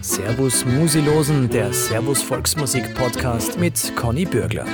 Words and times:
Servus 0.00 0.64
Musilosen, 0.64 1.48
der 1.50 1.72
Servus 1.72 2.22
Volksmusik 2.22 2.94
Podcast 2.94 3.58
mit 3.58 3.92
Conny 3.96 4.24
Bürgler. 4.24 4.64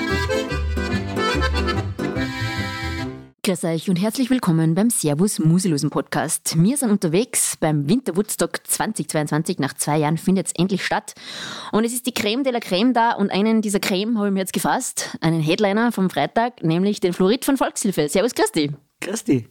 Grüß 3.44 3.64
euch 3.64 3.88
und 3.90 3.96
herzlich 3.96 4.30
willkommen 4.30 4.74
beim 4.74 4.90
Servus 4.90 5.38
Musilosen 5.38 5.90
Podcast. 5.90 6.54
Wir 6.62 6.76
sind 6.76 6.90
unterwegs 6.90 7.56
beim 7.58 7.88
Winter 7.88 8.16
Woodstock 8.16 8.60
2022. 8.66 9.58
Nach 9.58 9.72
zwei 9.74 9.98
Jahren 9.98 10.18
findet 10.18 10.48
es 10.48 10.52
endlich 10.56 10.84
statt. 10.84 11.14
Und 11.72 11.84
es 11.84 11.92
ist 11.92 12.06
die 12.06 12.14
Creme 12.14 12.44
de 12.44 12.52
la 12.52 12.60
Creme 12.60 12.92
da 12.92 13.12
und 13.12 13.30
einen 13.32 13.62
dieser 13.62 13.80
Creme 13.80 14.18
habe 14.18 14.28
ich 14.28 14.32
mir 14.34 14.40
jetzt 14.40 14.52
gefasst. 14.52 15.16
Einen 15.20 15.40
Headliner 15.40 15.90
vom 15.92 16.10
Freitag, 16.10 16.62
nämlich 16.62 17.00
den 17.00 17.12
Florid 17.12 17.44
von 17.44 17.56
Volkshilfe. 17.56 18.08
Servus 18.08 18.34
Christi. 18.34 18.72
Christi. 19.00 19.48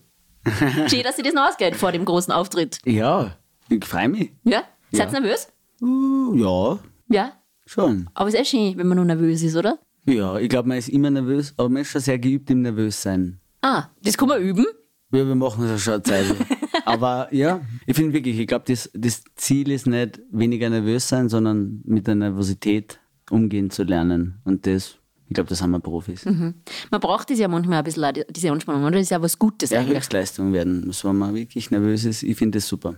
Schön, 0.88 1.04
dass 1.04 1.16
sich 1.18 1.26
das 1.26 1.34
noch 1.34 1.50
ausgeht 1.50 1.76
vor 1.76 1.92
dem 1.92 2.06
großen 2.06 2.32
Auftritt. 2.34 2.80
Ja, 2.86 3.36
ich 3.70 3.84
freue 3.86 4.10
mich. 4.10 4.32
Ja? 4.44 4.64
Seid 4.94 5.12
Ja. 5.12 5.18
ihr 5.18 5.22
nervös? 5.22 5.48
Uh, 5.82 6.36
ja, 6.36 6.80
Ja. 7.10 7.32
schon. 7.66 8.10
Aber 8.14 8.30
es 8.30 8.36
ist 8.36 8.42
eh 8.42 8.46
schön, 8.46 8.78
wenn 8.78 8.88
man 8.88 8.98
nur 8.98 9.06
nervös 9.06 9.42
ist, 9.42 9.56
oder? 9.56 9.80
Ja, 10.06 10.38
ich 10.38 10.50
glaube, 10.50 10.68
man 10.70 10.78
ist 10.78 10.90
immer 10.90 11.10
nervös, 11.10 11.54
aber 11.58 11.70
man 11.70 11.82
ist 11.84 11.90
schon 11.90 12.02
sehr 12.02 12.20
geübt 12.20 12.50
im 12.50 12.62
Nervössein. 12.62 13.40
Ah, 13.62 13.86
das 14.04 14.18
kann 14.18 14.28
man 14.30 14.42
üben. 14.42 14.66
Ja, 15.14 15.28
wir 15.28 15.36
machen 15.36 15.68
das 15.68 15.82
schon 15.82 15.96
eine 15.96 16.04
Zeit. 16.04 16.26
aber 16.86 17.28
ja, 17.34 17.62
ich 17.86 17.96
finde 17.96 18.14
wirklich, 18.14 18.40
ich 18.40 18.48
glaube, 18.48 18.66
das, 18.68 18.90
das 18.94 19.24
Ziel 19.36 19.70
ist 19.72 19.86
nicht 19.88 20.20
weniger 20.32 20.70
nervös 20.70 21.08
sein, 21.08 21.30
sondern 21.30 21.82
mit 21.86 22.08
der 22.08 22.16
Nervosität 22.16 23.00
umgehen 23.30 23.70
zu 23.70 23.84
lernen. 23.84 24.40
Und 24.46 24.66
das, 24.66 24.96
ich 25.28 25.34
glaube, 25.36 25.50
das 25.50 25.62
haben 25.62 25.72
wir 25.72 25.80
Profis. 25.80 26.26
Man 26.26 26.56
braucht 27.02 27.30
das 27.30 27.40
ja 27.40 27.48
manchmal 27.48 27.80
ein 27.80 27.84
bisschen, 27.84 28.14
diese 28.30 28.52
Anspannung, 28.52 28.84
oder? 28.84 28.94
Das 28.94 29.02
ist 29.04 29.10
ja 29.12 29.22
was 29.22 29.38
Gutes 29.38 29.70
Ja, 29.70 29.80
eigentlich. 29.82 29.98
Höchstleistung 29.98 30.54
werden, 30.54 30.92
so 30.92 31.10
wenn 31.10 31.18
man 31.18 31.36
wirklich 31.36 31.70
nervös 31.72 32.06
ist, 32.06 32.24
ich 32.24 32.38
finde 32.38 32.58
das 32.58 32.68
super. 32.68 32.96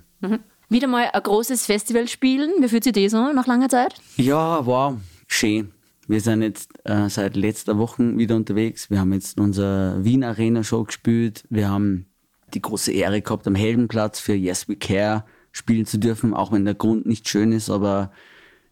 Wieder 0.70 0.88
mal 0.88 1.10
ein 1.12 1.24
großes 1.24 1.66
Festival 1.66 2.08
spielen. 2.08 2.52
Wie 2.60 2.68
fühlt 2.68 2.84
sich 2.84 2.94
das 2.94 3.14
an 3.14 3.36
nach 3.36 3.48
langer 3.48 3.70
Zeit? 3.70 3.96
Ja, 4.18 4.66
wow, 4.66 4.96
schön. 5.28 5.72
Wir 6.08 6.20
sind 6.20 6.42
jetzt 6.42 6.72
äh, 6.84 7.10
seit 7.10 7.36
letzter 7.36 7.78
Woche 7.78 8.18
wieder 8.18 8.36
unterwegs. 8.36 8.90
Wir 8.90 9.00
haben 9.00 9.14
jetzt 9.14 9.40
unser 9.40 10.04
Wien 10.04 10.24
Arena 10.24 10.64
Show 10.64 10.84
gespielt. 10.84 11.46
Wir 11.50 11.70
haben 11.70 12.08
die 12.54 12.62
große 12.62 12.92
Ehre 12.92 13.22
gehabt, 13.22 13.48
am 13.48 13.56
Heldenplatz 13.56 14.20
für 14.20 14.34
Yes 14.34 14.68
We 14.68 14.76
Care 14.76 15.24
spielen 15.52 15.86
zu 15.86 15.98
dürfen, 15.98 16.34
auch 16.34 16.52
wenn 16.52 16.66
der 16.66 16.74
Grund 16.74 17.06
nicht 17.06 17.30
schön 17.30 17.52
ist, 17.52 17.70
aber 17.70 18.12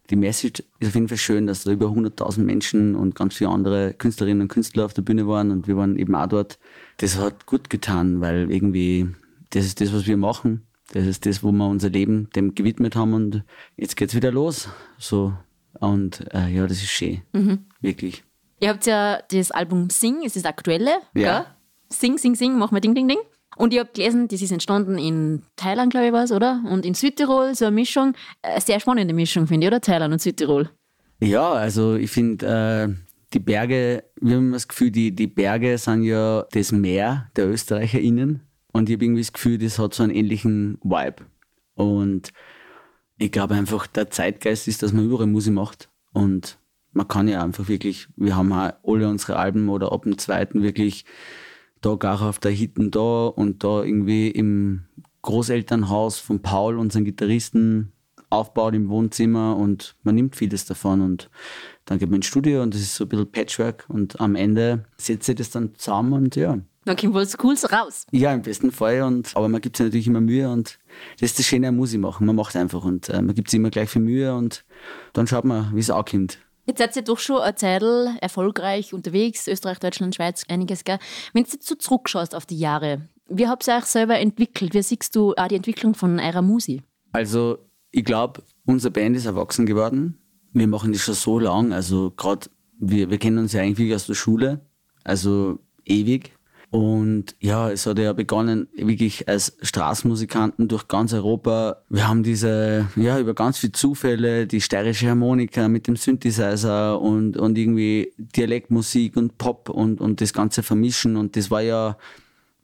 die 0.09 0.15
Message 0.15 0.63
ist 0.79 0.89
auf 0.89 0.95
jeden 0.95 1.07
Fall 1.07 1.17
schön, 1.17 1.47
dass 1.47 1.63
da 1.63 1.71
über 1.71 1.87
100.000 1.87 2.41
Menschen 2.41 2.95
und 2.95 3.15
ganz 3.15 3.35
viele 3.35 3.49
andere 3.49 3.93
Künstlerinnen 3.93 4.41
und 4.41 4.47
Künstler 4.49 4.85
auf 4.85 4.93
der 4.93 5.03
Bühne 5.03 5.27
waren 5.27 5.51
und 5.51 5.67
wir 5.67 5.77
waren 5.77 5.97
eben 5.97 6.15
auch 6.15 6.27
dort. 6.27 6.59
Das 6.97 7.17
hat 7.17 7.45
gut 7.45 7.69
getan, 7.69 8.19
weil 8.19 8.51
irgendwie 8.51 9.07
das 9.51 9.65
ist 9.65 9.79
das, 9.79 9.93
was 9.93 10.07
wir 10.07 10.17
machen. 10.17 10.63
Das 10.93 11.05
ist 11.05 11.25
das, 11.25 11.43
wo 11.43 11.51
wir 11.51 11.67
unser 11.67 11.89
Leben 11.89 12.29
dem 12.35 12.53
gewidmet 12.53 12.95
haben 12.95 13.13
und 13.13 13.43
jetzt 13.77 13.95
geht's 13.95 14.15
wieder 14.15 14.31
los. 14.31 14.69
So 14.97 15.33
und 15.79 16.25
äh, 16.33 16.49
ja, 16.49 16.67
das 16.67 16.77
ist 16.77 16.89
schön, 16.89 17.21
wirklich. 17.79 18.23
Ihr 18.59 18.69
habt 18.69 18.85
ja 18.85 19.19
das 19.31 19.51
Album 19.51 19.89
Sing, 19.89 20.21
ist 20.21 20.35
das 20.35 20.45
aktuelle. 20.45 20.91
Ja. 21.15 21.39
Gell? 21.39 21.45
Sing, 21.89 22.17
Sing, 22.17 22.35
Sing, 22.35 22.57
mach 22.57 22.71
mal 22.71 22.79
Ding, 22.79 22.93
Ding, 22.93 23.07
Ding. 23.07 23.17
Und 23.57 23.73
ihr 23.73 23.81
habt 23.81 23.95
gelesen, 23.95 24.27
das 24.27 24.41
ist 24.41 24.51
entstanden 24.51 24.97
in 24.97 25.43
Thailand, 25.55 25.91
glaube 25.91 26.07
ich, 26.07 26.13
war 26.13 26.29
oder? 26.31 26.63
Und 26.69 26.85
in 26.85 26.93
Südtirol, 26.93 27.55
so 27.55 27.65
eine 27.65 27.75
Mischung. 27.75 28.13
Eine 28.41 28.61
sehr 28.61 28.79
spannende 28.79 29.13
Mischung, 29.13 29.47
finde 29.47 29.65
ich, 29.65 29.73
oder? 29.73 29.81
Thailand 29.81 30.13
und 30.13 30.21
Südtirol. 30.21 30.69
Ja, 31.19 31.51
also 31.51 31.95
ich 31.95 32.11
finde, 32.11 32.45
äh, 32.45 32.93
die 33.33 33.39
Berge, 33.39 34.03
wir 34.19 34.35
haben 34.37 34.51
das 34.51 34.67
Gefühl, 34.67 34.91
die, 34.91 35.13
die 35.13 35.27
Berge 35.27 35.77
sind 35.77 36.03
ja 36.03 36.45
das 36.51 36.71
Meer 36.71 37.29
der 37.35 37.49
ÖsterreicherInnen. 37.49 38.41
Und 38.71 38.89
ich 38.89 38.95
habe 38.95 39.05
irgendwie 39.05 39.21
das 39.21 39.33
Gefühl, 39.33 39.57
das 39.57 39.79
hat 39.79 39.93
so 39.93 40.03
einen 40.03 40.13
ähnlichen 40.13 40.77
Vibe. 40.83 41.25
Und 41.75 42.31
ich 43.17 43.31
glaube 43.31 43.55
einfach, 43.55 43.87
der 43.87 44.09
Zeitgeist 44.09 44.67
ist, 44.67 44.83
dass 44.83 44.93
man 44.93 45.05
überall 45.05 45.27
Musik 45.27 45.53
macht. 45.53 45.89
Und 46.13 46.57
man 46.93 47.07
kann 47.07 47.27
ja 47.27 47.43
einfach 47.43 47.67
wirklich, 47.67 48.07
wir 48.15 48.35
haben 48.35 48.51
auch 48.51 48.73
alle 48.83 49.07
unsere 49.07 49.37
Alben 49.37 49.69
oder 49.69 49.91
ab 49.91 50.03
dem 50.03 50.17
zweiten 50.17 50.61
wirklich 50.63 51.05
da 51.81 51.95
gar 51.95 52.21
auf 52.21 52.39
der 52.39 52.51
Hitten 52.51 52.91
da 52.91 53.27
und 53.27 53.63
da 53.63 53.83
irgendwie 53.83 54.29
im 54.29 54.85
Großelternhaus 55.23 56.19
von 56.19 56.41
Paul, 56.41 56.77
unseren 56.77 57.05
Gitarristen, 57.05 57.91
aufbaut 58.29 58.73
im 58.75 58.89
Wohnzimmer 58.89 59.57
und 59.57 59.95
man 60.03 60.15
nimmt 60.15 60.35
vieles 60.35 60.65
davon 60.65 61.01
und 61.01 61.29
dann 61.85 61.99
geht 61.99 62.09
man 62.09 62.17
ins 62.17 62.27
Studio 62.27 62.63
und 62.63 62.73
das 62.73 62.81
ist 62.81 62.95
so 62.95 63.05
ein 63.05 63.09
bisschen 63.09 63.31
Patchwork 63.31 63.85
und 63.89 64.19
am 64.21 64.35
Ende 64.35 64.85
setzt 64.97 65.25
sich 65.25 65.35
das 65.35 65.49
dann 65.49 65.75
zusammen 65.75 66.13
und 66.13 66.35
ja. 66.35 66.57
Dann 66.85 66.97
kommt 66.97 67.13
was 67.13 67.37
Cooles 67.37 67.71
raus. 67.71 68.05
Ja, 68.11 68.33
im 68.33 68.41
besten 68.41 68.71
Fall 68.71 69.03
und 69.03 69.35
aber 69.35 69.49
man 69.49 69.61
gibt 69.61 69.77
sich 69.77 69.85
natürlich 69.85 70.07
immer 70.07 70.21
Mühe 70.21 70.49
und 70.49 70.79
das 71.19 71.31
ist 71.31 71.39
das 71.39 71.45
Schöne 71.45 71.67
an 71.67 71.75
Musik 71.75 71.99
machen. 71.99 72.25
Man 72.25 72.35
macht 72.35 72.55
einfach 72.55 72.83
und 72.83 73.09
äh, 73.09 73.21
man 73.21 73.35
gibt 73.35 73.49
sich 73.49 73.59
immer 73.59 73.69
gleich 73.69 73.89
viel 73.89 74.01
Mühe 74.01 74.33
und 74.33 74.65
dann 75.13 75.27
schaut 75.27 75.45
man, 75.45 75.75
wie 75.75 75.79
es 75.79 75.91
ankommt. 75.91 76.39
Jetzt 76.65 76.79
seid 76.79 76.95
ihr 76.95 77.01
doch 77.03 77.19
schon 77.19 77.41
eine 77.41 77.55
Zeit 77.55 77.83
erfolgreich 78.21 78.93
unterwegs, 78.93 79.47
Österreich, 79.47 79.79
Deutschland, 79.79 80.15
Schweiz, 80.15 80.43
einiges, 80.47 80.83
gell? 80.83 80.99
Wenn 81.33 81.43
du 81.43 81.49
jetzt 81.51 81.67
so 81.67 81.75
zurückschaust 81.75 82.35
auf 82.35 82.45
die 82.45 82.57
Jahre, 82.57 83.07
wie 83.27 83.47
habt 83.47 83.67
ihr 83.67 83.75
euch 83.77 83.85
selber 83.85 84.19
entwickelt? 84.19 84.73
Wie 84.73 84.81
siehst 84.81 85.15
du 85.15 85.33
auch 85.35 85.47
die 85.47 85.55
Entwicklung 85.55 85.95
von 85.95 86.19
eurer 86.19 86.41
Musik? 86.41 86.83
Also, 87.11 87.57
ich 87.91 88.05
glaube, 88.05 88.43
unsere 88.65 88.91
Band 88.91 89.15
ist 89.15 89.25
erwachsen 89.25 89.65
geworden. 89.65 90.17
Wir 90.53 90.67
machen 90.67 90.91
das 90.91 91.01
schon 91.01 91.15
so 91.15 91.39
lang. 91.39 91.73
Also, 91.73 92.11
gerade, 92.11 92.49
wir, 92.79 93.09
wir 93.09 93.17
kennen 93.17 93.37
uns 93.37 93.53
ja 93.53 93.61
eigentlich 93.61 93.93
aus 93.93 94.05
der 94.05 94.13
Schule. 94.13 94.61
Also, 95.03 95.59
ewig. 95.85 96.31
Und 96.71 97.35
ja, 97.41 97.69
es 97.69 97.85
hat 97.85 97.99
ja 97.99 98.13
begonnen 98.13 98.69
wirklich 98.73 99.27
als 99.27 99.57
Straßenmusikanten 99.61 100.69
durch 100.69 100.87
ganz 100.87 101.13
Europa. 101.13 101.83
Wir 101.89 102.07
haben 102.07 102.23
diese, 102.23 102.87
ja, 102.95 103.19
über 103.19 103.33
ganz 103.33 103.57
viele 103.57 103.73
Zufälle, 103.73 104.47
die 104.47 104.61
steirische 104.61 105.09
Harmonika 105.09 105.67
mit 105.67 105.87
dem 105.87 105.97
Synthesizer 105.97 106.99
und, 107.01 107.35
und 107.35 107.57
irgendwie 107.57 108.13
Dialektmusik 108.17 109.17
und 109.17 109.37
Pop 109.37 109.69
und, 109.69 109.99
und 109.99 110.21
das 110.21 110.31
Ganze 110.31 110.63
vermischen. 110.63 111.17
Und 111.17 111.35
das 111.35 111.51
war 111.51 111.61
ja 111.61 111.97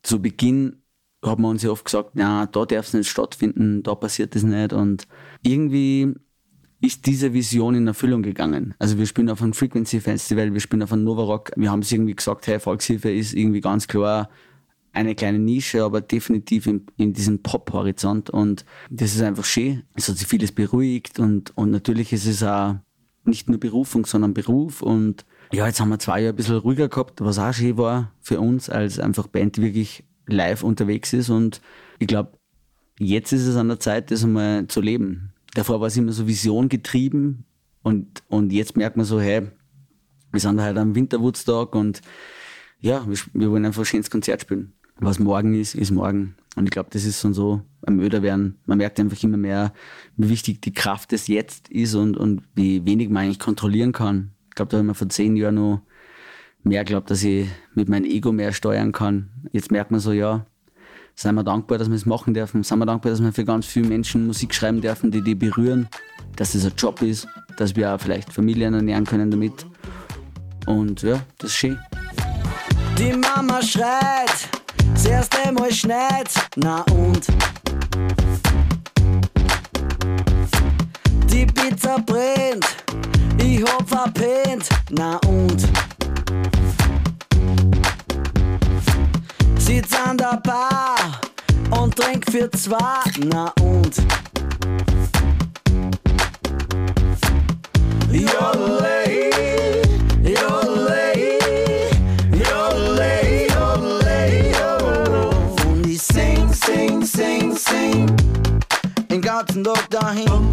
zu 0.04 0.22
Beginn 0.22 0.78
hat 1.26 1.40
man 1.40 1.52
uns 1.52 1.64
ja 1.64 1.72
oft 1.72 1.84
gesagt, 1.84 2.12
na, 2.14 2.46
da 2.46 2.66
darf 2.66 2.88
es 2.88 2.94
nicht 2.94 3.10
stattfinden, 3.10 3.84
da 3.84 3.96
passiert 3.96 4.36
das 4.36 4.44
nicht. 4.44 4.72
Und 4.72 5.08
irgendwie 5.44 6.14
ist 6.80 7.06
diese 7.06 7.34
Vision 7.34 7.76
in 7.76 7.88
Erfüllung 7.88 8.22
gegangen. 8.22 8.76
Also 8.78 8.98
wir 8.98 9.08
spielen 9.08 9.30
auf 9.30 9.42
einem 9.42 9.54
Frequency 9.54 10.00
Festival, 10.00 10.54
wir 10.54 10.60
spielen 10.60 10.84
auf 10.84 10.94
einem 10.94 11.04
Nova 11.04 11.24
Rock. 11.24 11.52
Wir 11.56 11.72
haben 11.72 11.80
es 11.80 11.92
irgendwie 11.92 12.16
gesagt, 12.16 12.48
hey, 12.48 12.60
Volkshilfe 12.60 13.12
ist 13.12 13.34
irgendwie 13.34 13.62
ganz 13.62 13.88
klar 13.88 14.30
eine 14.94 15.16
kleine 15.16 15.40
Nische, 15.40 15.84
aber 15.84 16.02
definitiv 16.02 16.66
in, 16.66 16.86
in 16.98 17.14
diesem 17.14 17.42
Pop-Horizont. 17.42 18.30
Und 18.30 18.66
das 18.90 19.16
ist 19.16 19.22
einfach 19.22 19.46
schön. 19.46 19.84
Es 19.96 20.10
hat 20.10 20.18
sich 20.18 20.28
vieles 20.28 20.52
beruhigt 20.52 21.20
und, 21.20 21.56
und 21.56 21.72
natürlich 21.72 22.14
ist 22.14 22.26
es 22.26 22.44
auch 22.44 22.76
nicht 23.24 23.50
nur 23.50 23.60
Berufung, 23.60 24.06
sondern 24.06 24.34
Beruf. 24.34 24.82
Und 24.82 25.26
ja, 25.52 25.68
jetzt 25.68 25.80
haben 25.80 25.90
wir 25.90 26.00
zwei 26.00 26.22
Jahre 26.22 26.34
ein 26.34 26.36
bisschen 26.36 26.58
ruhiger 26.58 26.90
gehabt, 26.90 27.22
was 27.22 27.40
auch 27.40 27.54
schön 27.54 27.78
war 27.78 28.12
für 28.22 28.40
uns 28.40 28.70
als 28.70 29.00
einfach 29.00 29.28
Band, 29.28 29.60
wirklich 29.60 30.04
live 30.28 30.64
unterwegs 30.64 31.14
ist. 31.14 31.30
Und 31.30 31.62
ich 32.00 32.08
glaube, 32.08 32.32
jetzt 33.00 33.32
ist 33.34 33.46
es 33.46 33.56
an 33.56 33.68
der 33.68 33.80
Zeit, 33.80 34.12
das 34.12 34.24
einmal 34.24 34.68
zu 34.68 34.82
leben. 34.82 35.34
Davor 35.54 35.80
war 35.82 35.88
es 35.88 35.98
immer 35.98 36.12
so 36.12 36.28
Vision 36.28 36.70
getrieben 36.70 37.46
und, 37.84 38.24
und 38.28 38.52
jetzt 38.52 38.78
merkt 38.78 38.98
man 38.98 39.06
so, 39.06 39.20
hey, 39.20 39.48
wir 40.32 40.40
sind 40.40 40.62
halt 40.62 40.78
am 40.78 40.96
Winterwoodstock 40.96 41.76
und 41.76 42.02
ja, 42.80 43.08
wir, 43.08 43.18
wir 43.34 43.52
wollen 43.52 43.66
einfach 43.66 43.82
ein 43.82 43.86
schönes 43.86 44.10
Konzert 44.10 44.42
spielen. 44.42 44.74
Was 45.00 45.20
morgen 45.20 45.54
ist, 45.54 45.76
ist 45.76 45.92
morgen. 45.92 46.36
Und 46.56 46.66
ich 46.66 46.72
glaube, 46.72 46.90
das 46.92 47.06
ist 47.06 47.22
schon 47.22 47.34
so 47.34 47.62
am 47.86 48.00
Öder 48.00 48.24
werden. 48.24 48.60
Man 48.66 48.80
merkt 48.80 49.00
einfach 49.00 49.22
immer 49.24 49.38
mehr, 49.38 49.74
wie 50.16 50.30
wichtig 50.30 50.62
die 50.62 50.74
Kraft 50.74 51.12
des 51.12 51.28
Jetzt 51.28 51.70
ist 51.70 51.94
und, 51.94 52.18
und 52.18 52.42
wie 52.56 52.84
wenig 52.86 53.10
man 53.10 53.26
eigentlich 53.26 53.40
kontrollieren 53.40 53.92
kann. 53.92 54.32
Ich 54.50 54.56
glaube, 54.56 54.70
da 54.70 54.78
habe 54.78 54.86
ich 54.86 54.88
mir 54.88 54.96
vor 54.96 55.10
zehn 55.10 55.36
Jahren 55.36 55.56
noch 55.56 55.82
mehr 56.64 56.84
glaubt, 56.84 57.12
dass 57.12 57.24
ich 57.24 57.48
mit 57.76 57.90
meinem 57.90 58.06
Ego 58.06 58.32
mehr 58.32 58.54
steuern 58.54 58.92
kann. 58.92 59.30
Jetzt 59.52 59.72
merkt 59.72 59.92
man 59.92 60.00
so, 60.00 60.12
ja, 60.12 60.48
seien 61.18 61.36
wir 61.36 61.44
dankbar, 61.44 61.80
dass 61.80 61.90
wir 61.90 61.96
es 61.96 62.06
machen 62.06 62.34
dürfen. 62.34 62.64
Seien 62.64 62.80
wir 62.80 62.86
dankbar, 62.86 63.12
dass 63.12 63.22
wir 63.22 63.34
für 63.34 63.44
ganz 63.44 63.66
viele 63.66 63.88
Menschen 63.88 64.28
Musik 64.28 64.54
schreiben 64.54 64.82
dürfen, 64.82 65.12
die 65.12 65.22
die 65.22 65.36
berühren. 65.36 65.90
Dass 66.36 66.52
das 66.54 66.66
ein 66.66 66.74
Job 66.78 67.02
ist, 67.02 67.28
dass 67.58 67.76
wir 67.76 67.94
auch 67.94 68.00
vielleicht 68.00 68.32
Familien 68.32 68.76
ernähren 68.76 69.06
können 69.06 69.32
damit. 69.32 69.66
Und 70.68 71.02
ja, 71.02 71.20
das 71.40 71.50
ist 71.50 71.58
schön. 71.58 71.80
Die 73.00 73.14
Mama 73.14 73.62
schreit, 73.62 74.50
zuerst 74.96 75.36
einmal 75.46 75.72
schneit, 75.72 76.30
na 76.56 76.82
und? 76.92 77.28
Die 81.32 81.46
Pizza 81.46 81.98
brennt, 82.00 82.66
ich 83.40 83.64
hab 83.64 83.88
verpennt, 83.88 84.70
na 84.92 85.18
und? 85.28 85.68
Sitz 89.68 89.94
an 90.00 90.18
der 90.18 90.40
Bar 90.44 90.96
und 91.72 91.94
trink 91.94 92.24
für 92.32 92.50
zwei, 92.52 93.04
na 93.18 93.52
und? 93.60 93.98
Yodelay, 98.10 99.30
yodelay, 100.24 101.38
yodelay, 102.32 103.48
yodelay, 103.50 104.54
yo. 104.54 105.70
Und 105.70 105.86
ich 105.86 106.02
sing, 106.02 106.48
sing, 106.54 107.04
sing, 107.04 107.54
sing. 107.54 108.08
In 109.10 109.22
ganz 109.22 109.54
ganzen 109.54 109.66
Tag 109.66 109.90
dahin 109.90 110.47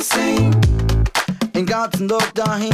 sing, 0.00 0.52
sing, 0.52 0.60
den 1.54 1.66
ganzen 1.66 2.08
Tag 2.08 2.34
dahin. 2.34 2.70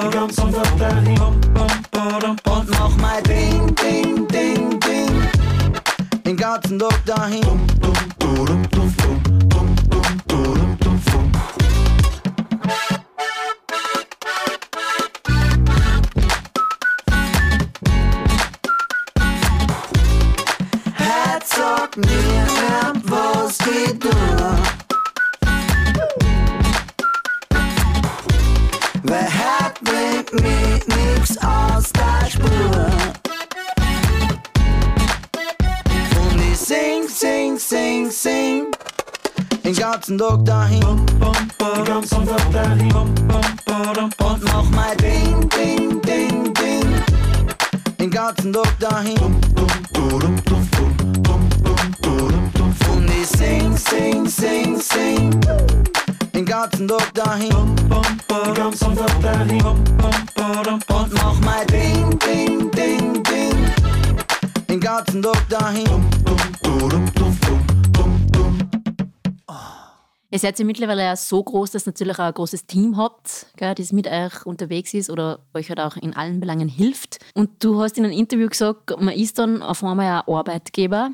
Den 0.00 0.10
ganzen 0.10 0.52
Tag 0.52 0.78
dahin. 0.78 1.20
Und 1.20 2.70
mach 2.70 2.96
mein 2.96 3.22
Ding, 3.24 3.74
Ding, 3.76 4.26
Ding, 4.28 4.80
Ding, 4.80 5.28
den 6.24 6.36
ganzen 6.36 6.78
Tag 6.78 7.04
dahin. 7.06 7.44
Den 40.06 40.18
ganzen 40.18 40.18
Tag 40.18 40.44
dahin. 40.44 41.06
Den 41.76 41.84
ganzen 41.84 42.26
Tag 42.26 42.52
dahin. 42.52 42.94
Und 42.94 44.44
mach 44.44 44.70
mein 44.70 44.96
Ding, 44.98 45.48
Ding, 45.48 46.02
Ding, 46.02 46.52
Ding 46.54 47.02
den 47.98 48.10
ganzen 48.10 48.52
Tag 48.52 48.78
dahin. 48.78 49.18
Und 52.90 53.10
ich 53.18 53.26
sing, 53.28 53.76
sing, 53.76 54.28
sing, 54.28 54.78
sing, 54.78 55.40
den 56.34 56.44
ganzen 56.44 56.86
Tag 56.88 57.14
dahin. 57.14 57.50
Den 57.50 58.54
ganzen 58.54 58.96
Tag 58.96 59.22
dahin. 59.22 59.64
Und 59.64 61.14
mach 61.14 61.40
mein 61.40 61.66
Ding, 61.68 62.18
Ding, 62.18 62.70
Ding, 62.72 63.22
Ding, 63.22 63.70
den 64.68 64.80
ganzen 64.80 65.22
Tag 65.22 65.48
dahin. 65.48 66.23
Ihr 70.34 70.40
seid 70.40 70.58
ja 70.58 70.64
mittlerweile 70.64 71.04
ja 71.04 71.14
so 71.14 71.44
groß, 71.44 71.70
dass 71.70 71.86
ihr 71.86 71.90
natürlich 71.90 72.18
auch 72.18 72.24
ein 72.24 72.34
großes 72.34 72.66
Team 72.66 72.96
habt, 72.96 73.46
das 73.56 73.92
mit 73.92 74.08
euch 74.08 74.44
unterwegs 74.44 74.92
ist 74.92 75.08
oder 75.08 75.38
euch 75.54 75.68
halt 75.68 75.78
auch 75.78 75.96
in 75.96 76.12
allen 76.12 76.40
Belangen 76.40 76.68
hilft. 76.68 77.24
Und 77.34 77.62
du 77.62 77.80
hast 77.80 77.98
in 77.98 78.04
einem 78.04 78.18
Interview 78.18 78.48
gesagt, 78.48 79.00
man 79.00 79.14
ist 79.14 79.38
dann 79.38 79.62
auf 79.62 79.84
einmal 79.84 80.22
ein 80.24 80.34
Arbeitgeber. 80.34 81.12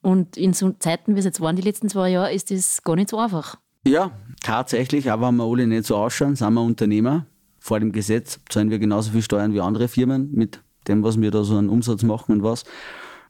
Und 0.00 0.38
in 0.38 0.54
so 0.54 0.70
Zeiten, 0.70 1.16
wie 1.16 1.18
es 1.18 1.26
jetzt 1.26 1.42
waren, 1.42 1.54
die 1.54 1.60
letzten 1.60 1.90
zwei 1.90 2.08
Jahre, 2.08 2.32
ist 2.32 2.50
das 2.50 2.82
gar 2.82 2.96
nicht 2.96 3.10
so 3.10 3.18
einfach. 3.18 3.58
Ja, 3.86 4.12
tatsächlich, 4.42 5.10
aber 5.10 5.28
wenn 5.28 5.36
wir 5.36 5.44
alle 5.44 5.66
nicht 5.66 5.84
so 5.84 5.96
ausschauen, 5.96 6.34
sind 6.34 6.54
wir 6.54 6.62
Unternehmer. 6.62 7.26
Vor 7.58 7.78
dem 7.78 7.92
Gesetz 7.92 8.40
zahlen 8.48 8.70
wir 8.70 8.78
genauso 8.78 9.10
viel 9.10 9.20
Steuern 9.20 9.52
wie 9.52 9.60
andere 9.60 9.86
Firmen 9.86 10.32
mit 10.32 10.62
dem, 10.88 11.02
was 11.02 11.20
wir 11.20 11.30
da 11.30 11.44
so 11.44 11.58
an 11.58 11.68
Umsatz 11.68 12.04
machen 12.04 12.32
und 12.32 12.42
was. 12.42 12.64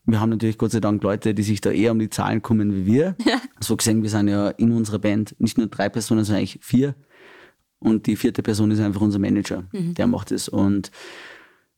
Wir 0.07 0.21
haben 0.21 0.31
natürlich 0.31 0.57
Gott 0.57 0.71
sei 0.71 0.81
Dank 0.81 1.03
Leute, 1.03 1.35
die 1.35 1.43
sich 1.43 1.61
da 1.61 1.71
eher 1.71 1.91
um 1.91 1.99
die 1.99 2.11
Zahlen 2.11 2.41
kommen 2.41 2.73
wie 2.73 2.87
wir. 2.87 3.17
So 3.61 3.77
gesehen, 3.77 4.03
wir 4.03 4.11
sind 4.11 4.29
ja 4.29 4.51
in 4.51 4.71
unserer 4.73 4.99
Band 4.99 5.35
nicht 5.39 5.57
nur 5.57 5.67
drei 5.67 5.89
Personen, 5.89 6.25
sondern 6.25 6.41
eigentlich 6.41 6.59
vier. 6.63 6.95
Und 7.79 8.07
die 8.07 8.17
vierte 8.17 8.43
Person 8.43 8.71
ist 8.71 8.81
einfach 8.81 9.01
unser 9.01 9.19
Manager, 9.19 9.65
der 9.73 10.07
macht 10.07 10.31
es. 10.31 10.49
Und 10.49 10.91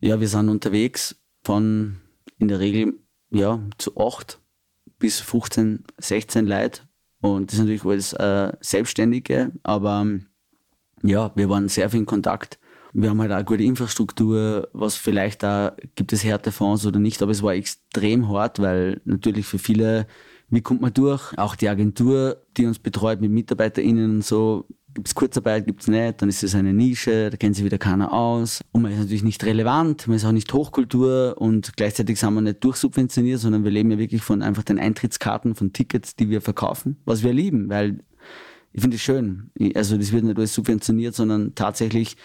ja, 0.01 0.21
wir 0.21 0.29
sind 0.29 0.49
unterwegs 0.49 1.17
von 1.45 1.99
in 2.39 2.49
der 2.49 2.59
Regel 2.59 2.95
ja, 3.31 3.61
zu 3.79 3.97
acht 3.97 4.41
bis 4.99 5.21
15, 5.21 5.85
16 5.99 6.47
Leute. 6.47 6.83
Und 7.21 7.51
das 7.51 7.55
ist 7.55 7.61
natürlich 7.61 7.85
alles 7.85 8.13
äh, 8.13 8.53
Selbstständige, 8.61 9.53
aber 9.63 10.07
ja, 11.03 11.33
wir 11.35 11.49
waren 11.49 11.69
sehr 11.69 11.91
viel 11.91 12.01
in 12.01 12.07
Kontakt. 12.07 12.59
Wir 12.93 13.11
haben 13.11 13.21
halt 13.21 13.33
auch 13.33 13.45
gute 13.45 13.63
Infrastruktur, 13.63 14.69
was 14.73 14.97
vielleicht 14.97 15.43
da 15.43 15.77
gibt 15.95 16.13
es 16.13 16.25
Härtefonds 16.25 16.87
oder 16.87 16.99
nicht, 16.99 17.23
aber 17.23 17.33
es 17.33 17.43
war 17.43 17.55
extrem 17.55 18.29
hart, 18.29 18.61
weil 18.61 19.01
natürlich 19.05 19.47
für 19.47 19.59
viele, 19.59 20.07
wie 20.49 20.63
kommt 20.63 20.81
man 20.81 20.95
durch? 20.95 21.37
Auch 21.37 21.55
die 21.55 21.69
Agentur, 21.69 22.43
die 22.57 22.67
uns 22.67 22.79
betreut 22.79 23.21
mit 23.21 23.31
MitarbeiterInnen 23.31 24.17
und 24.17 24.25
so, 24.25 24.67
gibt 24.95 25.09
es 25.09 25.15
Kurzarbeit, 25.15 25.67
gibt 25.67 25.83
es 25.83 25.89
nicht, 25.89 26.21
dann 26.21 26.29
ist 26.29 26.43
es 26.43 26.55
eine 26.55 26.73
Nische, 26.73 27.31
da 27.31 27.37
kennt 27.37 27.55
sich 27.55 27.65
wieder 27.65 27.79
keiner 27.79 28.13
aus. 28.13 28.63
Und 28.73 28.83
man 28.83 28.91
ist 28.91 28.99
natürlich 28.99 29.23
nicht 29.23 29.45
relevant, 29.45 30.09
man 30.09 30.17
ist 30.17 30.25
auch 30.25 30.33
nicht 30.33 30.53
Hochkultur 30.53 31.37
und 31.39 31.77
gleichzeitig 31.77 32.19
sind 32.19 32.35
wir 32.35 32.41
nicht 32.41 32.65
durchsubventioniert, 32.65 33.39
sondern 33.39 33.65
wir 33.65 33.71
leben 33.71 33.91
ja 33.91 33.99
wirklich 33.99 34.23
von 34.23 34.43
einfach 34.43 34.65
den 34.65 34.79
Eintrittskarten, 34.79 35.55
von 35.55 35.73
Tickets, 35.73 36.17
die 36.17 36.31
wir 36.31 36.41
verkaufen, 36.41 36.97
was 37.05 37.23
wir 37.23 37.33
lieben, 37.33 37.69
weil 37.69 38.01
ich 38.73 38.81
finde 38.81 38.97
es 38.97 39.03
schön. 39.03 39.51
Also 39.75 39.97
das 39.97 40.13
wird 40.13 40.25
nicht 40.25 40.37
alles 40.37 40.55
subventioniert, 40.55 41.15
sondern 41.15 41.55
tatsächlich, 41.55 42.17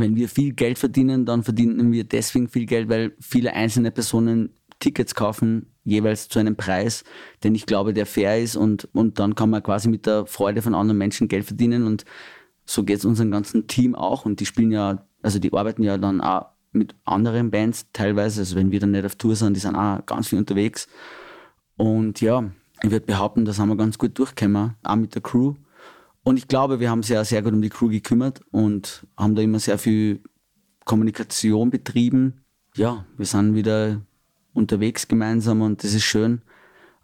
wenn 0.00 0.16
wir 0.16 0.28
viel 0.28 0.52
Geld 0.52 0.78
verdienen, 0.78 1.24
dann 1.24 1.42
verdienen 1.42 1.92
wir 1.92 2.04
deswegen 2.04 2.48
viel 2.48 2.66
Geld, 2.66 2.88
weil 2.88 3.12
viele 3.20 3.52
einzelne 3.52 3.90
Personen 3.90 4.50
Tickets 4.80 5.14
kaufen, 5.14 5.66
jeweils 5.84 6.28
zu 6.28 6.38
einem 6.38 6.56
Preis, 6.56 7.04
den 7.42 7.54
ich 7.54 7.66
glaube, 7.66 7.94
der 7.94 8.06
fair 8.06 8.40
ist 8.40 8.56
und, 8.56 8.88
und 8.92 9.18
dann 9.18 9.34
kann 9.34 9.50
man 9.50 9.62
quasi 9.62 9.88
mit 9.88 10.06
der 10.06 10.26
Freude 10.26 10.62
von 10.62 10.74
anderen 10.74 10.98
Menschen 10.98 11.28
Geld 11.28 11.44
verdienen 11.44 11.86
und 11.86 12.04
so 12.66 12.82
geht 12.82 12.98
es 12.98 13.04
unserem 13.04 13.30
ganzen 13.30 13.66
Team 13.66 13.94
auch 13.94 14.24
und 14.24 14.40
die 14.40 14.46
spielen 14.46 14.72
ja, 14.72 15.06
also 15.22 15.38
die 15.38 15.52
arbeiten 15.52 15.82
ja 15.82 15.98
dann 15.98 16.20
auch 16.20 16.46
mit 16.72 16.94
anderen 17.04 17.50
Bands 17.50 17.86
teilweise, 17.92 18.40
also 18.40 18.56
wenn 18.56 18.72
wir 18.72 18.80
dann 18.80 18.90
nicht 18.90 19.04
auf 19.04 19.16
Tour 19.16 19.36
sind, 19.36 19.54
die 19.54 19.60
sind 19.60 19.76
auch 19.76 20.04
ganz 20.06 20.28
viel 20.28 20.38
unterwegs 20.38 20.88
und 21.76 22.20
ja, 22.20 22.50
ich 22.82 22.90
würde 22.90 23.06
behaupten, 23.06 23.44
da 23.44 23.52
sind 23.52 23.68
wir 23.68 23.76
ganz 23.76 23.98
gut 23.98 24.18
durchgekommen, 24.18 24.74
auch 24.82 24.96
mit 24.96 25.14
der 25.14 25.22
Crew. 25.22 25.54
Und 26.24 26.38
ich 26.38 26.48
glaube, 26.48 26.80
wir 26.80 26.90
haben 26.90 27.02
sehr, 27.02 27.24
sehr 27.24 27.42
gut 27.42 27.52
um 27.52 27.62
die 27.62 27.68
Crew 27.68 27.88
gekümmert 27.88 28.40
und 28.50 29.06
haben 29.16 29.34
da 29.34 29.42
immer 29.42 29.60
sehr 29.60 29.78
viel 29.78 30.20
Kommunikation 30.84 31.70
betrieben. 31.70 32.40
Ja, 32.76 33.04
wir 33.16 33.26
sind 33.26 33.54
wieder 33.54 34.00
unterwegs 34.54 35.06
gemeinsam 35.06 35.60
und 35.60 35.84
das 35.84 35.94
ist 35.94 36.04
schön. 36.04 36.40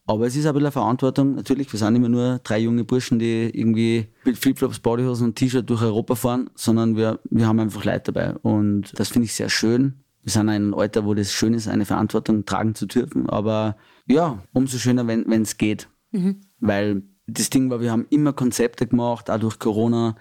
Aber 0.07 0.27
es 0.27 0.35
ist 0.35 0.47
ein 0.47 0.55
bisschen 0.55 0.67
eine 0.67 0.73
Verantwortung. 0.73 1.35
Natürlich, 1.37 1.71
wir 1.73 1.79
sind 1.79 1.95
immer 1.95 2.09
nur 2.09 2.41
drei 2.43 2.59
junge 2.59 2.83
Burschen, 2.83 3.19
die 3.19 3.51
irgendwie 3.53 4.09
mit 4.25 4.39
Flipflops, 4.39 4.81
Bodyhosen 4.81 5.29
und 5.29 5.37
T-Shirt 5.37 5.69
durch 5.69 5.83
Europa 5.83 6.17
fahren, 6.17 6.51
sondern 6.55 6.97
wir, 6.97 7.21
wir 7.31 7.47
haben 7.47 7.61
einfach 7.61 7.85
Leute 7.85 8.13
dabei. 8.13 8.35
Und 8.39 8.99
das 8.99 9.11
finde 9.11 9.27
ich 9.27 9.35
sehr 9.35 9.51
schön. 9.51 10.03
Wir 10.23 10.33
sind 10.33 10.43
in 10.43 10.49
einem 10.49 10.75
Alter, 10.75 11.05
wo 11.05 11.15
das 11.15 11.33
schön 11.33 11.55
ist, 11.55 11.69
eine 11.69 11.85
Verantwortung 11.85 12.45
tragen 12.45 12.75
zu 12.75 12.87
dürfen. 12.87 13.29
Aber 13.29 13.77
ja, 14.07 14.43
umso 14.53 14.79
schöner, 14.79 15.07
wenn 15.07 15.43
es 15.43 15.59
geht. 15.59 15.89
Weil 16.59 17.03
das 17.33 17.51
Ding 17.51 17.71
war, 17.71 17.81
wir 17.81 17.91
haben 17.91 18.07
immer 18.11 18.33
Konzepte 18.33 18.87
gemacht, 18.87 19.31
auch 19.31 19.39
durch 19.39 19.59
Corona. 19.59 20.17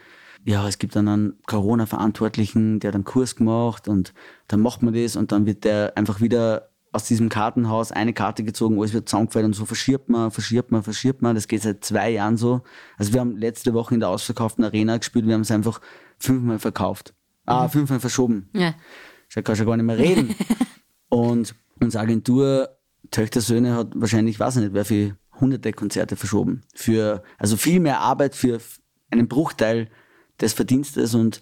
Ja, 0.46 0.68
es 0.68 0.80
gibt 0.80 0.96
dann 0.96 1.08
einen 1.08 1.38
Corona-Verantwortlichen, 1.46 2.80
der 2.80 2.90
hat 2.90 2.96
einen 2.96 3.04
Kurs 3.04 3.36
gemacht 3.36 3.88
und 3.88 4.14
dann 4.48 4.62
macht 4.62 4.82
man 4.82 4.94
das 4.94 5.16
und 5.16 5.32
dann 5.32 5.46
wird 5.46 5.66
der 5.66 5.94
einfach 5.98 6.22
wieder 6.22 6.70
aus 6.92 7.04
diesem 7.04 7.30
Kartenhaus 7.30 7.92
eine 7.92 8.14
Karte 8.14 8.44
gezogen, 8.44 8.80
alles 8.80 8.94
wird 8.94 9.10
zusammengefallen 9.10 9.48
und 9.48 9.54
so 9.54 9.66
verschiebt 9.66 10.10
man, 10.10 10.32
verschiebt 10.32 10.72
man, 10.72 10.82
verschiebt 10.82 11.22
man. 11.22 11.36
Das 11.36 11.48
geht 11.48 11.62
seit 11.62 11.84
zwei 11.84 12.10
Jahren 12.10 12.38
so. 12.38 12.62
Also 12.98 13.14
wir 13.14 13.20
haben 13.20 13.38
letzte 13.38 13.74
Woche 13.74 13.94
in 13.94 14.00
der 14.00 14.10
ausverkauften 14.10 14.64
Arena 14.64 14.98
gespielt, 14.98 15.28
wir 15.28 15.34
haben 15.34 15.42
es 15.42 15.52
einfach 15.52 15.82
fünfmal 16.18 16.58
verkauft. 16.58 17.14
Ah, 17.46 17.68
fünfmal 17.68 18.00
verschoben. 18.00 18.50
Ja. 18.54 18.74
Ich 19.28 19.44
kann 19.44 19.56
schon 19.56 19.66
gar 19.66 19.78
nicht 19.78 19.86
mehr 19.86 19.98
reden. 19.98 20.36
und 21.10 21.56
unsere 21.80 22.04
Agentur 22.04 22.70
Töchter 23.12 23.42
Söhne 23.42 23.76
hat 23.76 23.90
wahrscheinlich, 23.96 24.40
weiß 24.40 24.58
ich 24.58 24.64
nicht, 24.64 24.74
wer 24.74 24.86
für 24.86 25.16
hunderte 25.40 25.74
Konzerte 25.74 26.16
verschoben. 26.16 26.62
Für, 26.74 27.24
also 27.38 27.58
viel 27.58 27.80
mehr 27.80 28.02
Arbeit 28.02 28.36
für 28.36 28.60
einen 29.10 29.28
Bruchteil 29.28 29.90
des 30.40 30.54
Verdienstes 30.54 31.16
und 31.16 31.42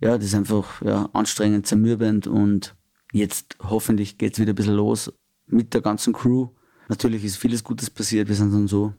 ja, 0.00 0.16
das 0.16 0.26
ist 0.26 0.34
einfach 0.34 0.82
ja, 0.82 1.08
anstrengend, 1.12 1.66
zermürbend 1.66 2.26
und 2.26 2.76
jetzt 3.12 3.56
hoffentlich 3.62 4.18
geht 4.18 4.34
es 4.34 4.38
wieder 4.38 4.52
ein 4.52 4.56
bisschen 4.56 4.74
los 4.74 5.12
mit 5.46 5.74
der 5.74 5.80
ganzen 5.80 6.12
Crew. 6.12 6.50
Natürlich 6.88 7.24
ist 7.24 7.36
vieles 7.36 7.64
Gutes 7.64 7.90
passiert, 7.90 8.28
wir 8.28 8.34
sind 8.34 8.52
dann 8.52 8.68
so 8.68 8.94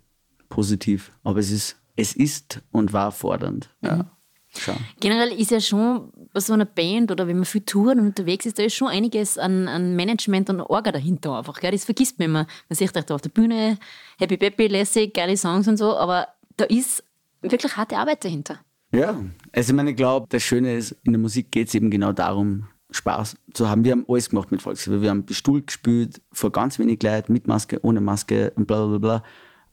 positiv, 0.49 1.11
aber 1.23 1.39
es 1.39 1.51
ist, 1.51 1.77
es 1.95 2.15
ist 2.15 2.63
und 2.71 2.93
war 2.93 3.11
fordernd. 3.11 3.73
Ja. 3.81 4.16
Mhm. 4.65 4.73
Generell 4.99 5.31
ist 5.39 5.51
ja 5.51 5.59
schon 5.59 6.11
bei 6.33 6.39
so 6.39 6.53
einer 6.53 6.65
Band 6.65 7.11
oder 7.11 7.27
wenn 7.27 7.37
man 7.37 7.45
viel 7.45 7.61
touren 7.61 7.99
und 7.99 8.07
unterwegs 8.07 8.45
ist, 8.45 8.59
da 8.59 8.63
ist 8.63 8.75
schon 8.75 8.87
einiges 8.87 9.37
an, 9.37 9.67
an 9.67 9.95
Management 9.95 10.49
und 10.49 10.61
Orga 10.61 10.91
dahinter 10.91 11.37
einfach. 11.37 11.59
Gell? 11.59 11.71
Das 11.71 11.85
vergisst 11.85 12.19
man 12.19 12.25
immer. 12.27 12.47
Man 12.69 12.75
sieht 12.75 12.95
euch 12.95 13.05
da 13.05 13.15
auf 13.15 13.21
der 13.21 13.29
Bühne, 13.29 13.77
Happy 14.17 14.37
Peppy, 14.37 14.67
lässig, 14.67 15.13
geile 15.13 15.37
Songs 15.37 15.67
und 15.67 15.77
so, 15.77 15.95
aber 15.97 16.27
da 16.55 16.65
ist 16.65 17.03
wirklich 17.41 17.75
harte 17.77 17.97
Arbeit 17.97 18.23
dahinter. 18.23 18.59
Ja, 18.91 19.21
also 19.51 19.71
ich 19.71 19.75
meine, 19.75 19.91
ich 19.91 19.97
glaube, 19.97 20.27
das 20.29 20.43
Schöne 20.43 20.75
ist, 20.75 20.95
in 21.03 21.11
der 21.11 21.19
Musik 21.19 21.51
geht 21.51 21.67
es 21.67 21.75
eben 21.75 21.91
genau 21.91 22.13
darum, 22.13 22.67
Spaß 22.91 23.35
zu 23.53 23.69
haben. 23.69 23.83
Wir 23.83 23.91
haben 23.91 24.05
alles 24.07 24.29
gemacht 24.29 24.51
mit 24.51 24.61
Volkslieder. 24.61 25.01
Wir 25.01 25.09
haben 25.09 25.25
bestuhlt 25.25 25.67
gespielt, 25.67 26.21
vor 26.31 26.51
ganz 26.51 26.79
wenig 26.79 27.03
Leuten, 27.03 27.33
mit 27.33 27.47
Maske, 27.47 27.79
ohne 27.83 27.99
Maske 27.99 28.51
und 28.55 28.65
bla 28.65 28.85
bla 28.85 28.97
bla. 28.97 29.23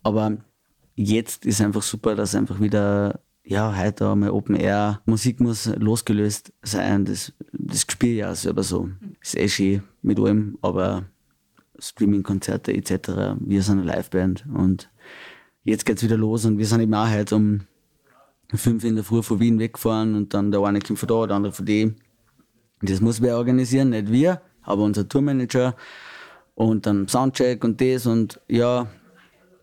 Aber 0.02 0.38
jetzt 0.96 1.46
ist 1.46 1.60
einfach 1.60 1.82
super, 1.82 2.16
dass 2.16 2.34
einfach 2.34 2.60
wieder, 2.60 3.20
ja, 3.44 3.76
heute 3.76 4.10
einmal 4.10 4.30
Open 4.30 4.56
Air, 4.56 5.00
Musik 5.04 5.40
muss 5.40 5.66
losgelöst 5.76 6.52
sein. 6.62 7.04
Das, 7.04 7.32
das 7.52 7.82
spüre 7.82 8.12
ich 8.12 8.18
ja 8.18 8.34
selber 8.34 8.62
so. 8.62 8.88
Ist 9.20 9.36
eh 9.36 9.48
schön 9.48 9.82
mit 10.02 10.18
allem, 10.18 10.58
aber 10.62 11.04
Streaming-Konzerte 11.78 12.72
etc. 12.72 13.36
Wir 13.40 13.62
sind 13.62 13.80
eine 13.80 13.96
Liveband 13.96 14.46
und 14.52 14.90
jetzt 15.62 15.84
geht's 15.84 16.02
wieder 16.02 16.16
los 16.16 16.44
und 16.46 16.58
wir 16.58 16.66
sind 16.66 16.80
eben 16.80 16.94
auch 16.94 17.10
heute 17.10 17.36
um 17.36 17.60
fünf 18.54 18.84
in 18.84 18.94
der 18.94 19.04
Früh 19.04 19.22
von 19.22 19.40
Wien 19.40 19.58
weggefahren 19.58 20.14
und 20.14 20.32
dann 20.32 20.50
der 20.50 20.62
eine 20.62 20.80
kommt 20.80 20.98
von 20.98 21.08
da, 21.08 21.26
der 21.26 21.36
andere 21.36 21.52
von 21.52 21.66
dem. 21.66 21.96
Das 22.80 23.00
muss 23.00 23.20
wer 23.20 23.36
organisieren, 23.36 23.90
nicht 23.90 24.10
wir, 24.10 24.40
aber 24.62 24.82
unser 24.82 25.08
Tourmanager 25.08 25.76
und 26.54 26.86
dann 26.86 27.08
Soundcheck 27.08 27.62
und 27.64 27.80
das 27.80 28.06
und 28.06 28.40
ja, 28.48 28.86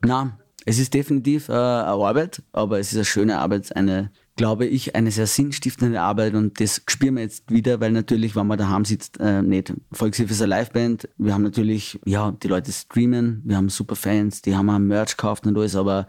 na, 0.03 0.37
es 0.65 0.79
ist 0.79 0.93
definitiv 0.93 1.49
äh, 1.49 1.53
eine 1.53 1.85
Arbeit, 1.87 2.43
aber 2.51 2.79
es 2.79 2.91
ist 2.91 2.97
eine 2.97 3.05
schöne 3.05 3.39
Arbeit, 3.39 3.75
eine, 3.75 4.11
glaube 4.35 4.65
ich, 4.65 4.95
eine 4.95 5.11
sehr 5.11 5.27
sinnstiftende 5.27 6.01
Arbeit 6.01 6.35
und 6.35 6.59
das 6.59 6.81
spüren 6.87 7.15
wir 7.15 7.23
jetzt 7.23 7.49
wieder, 7.51 7.79
weil 7.79 7.91
natürlich, 7.91 8.35
wenn 8.35 8.47
man 8.47 8.57
daheim 8.57 8.85
sitzt, 8.85 9.19
äh, 9.19 9.41
nicht. 9.41 9.73
Volkshilfe 9.91 10.33
ist 10.33 10.41
eine 10.41 10.55
Liveband, 10.55 11.09
wir 11.17 11.33
haben 11.33 11.43
natürlich, 11.43 11.99
ja, 12.05 12.31
die 12.31 12.47
Leute 12.47 12.71
streamen, 12.71 13.41
wir 13.45 13.57
haben 13.57 13.69
super 13.69 13.95
Fans, 13.95 14.41
die 14.41 14.55
haben 14.55 14.69
auch 14.69 14.79
Merch 14.79 15.17
gekauft 15.17 15.45
und 15.47 15.57
alles, 15.57 15.75
aber 15.75 16.07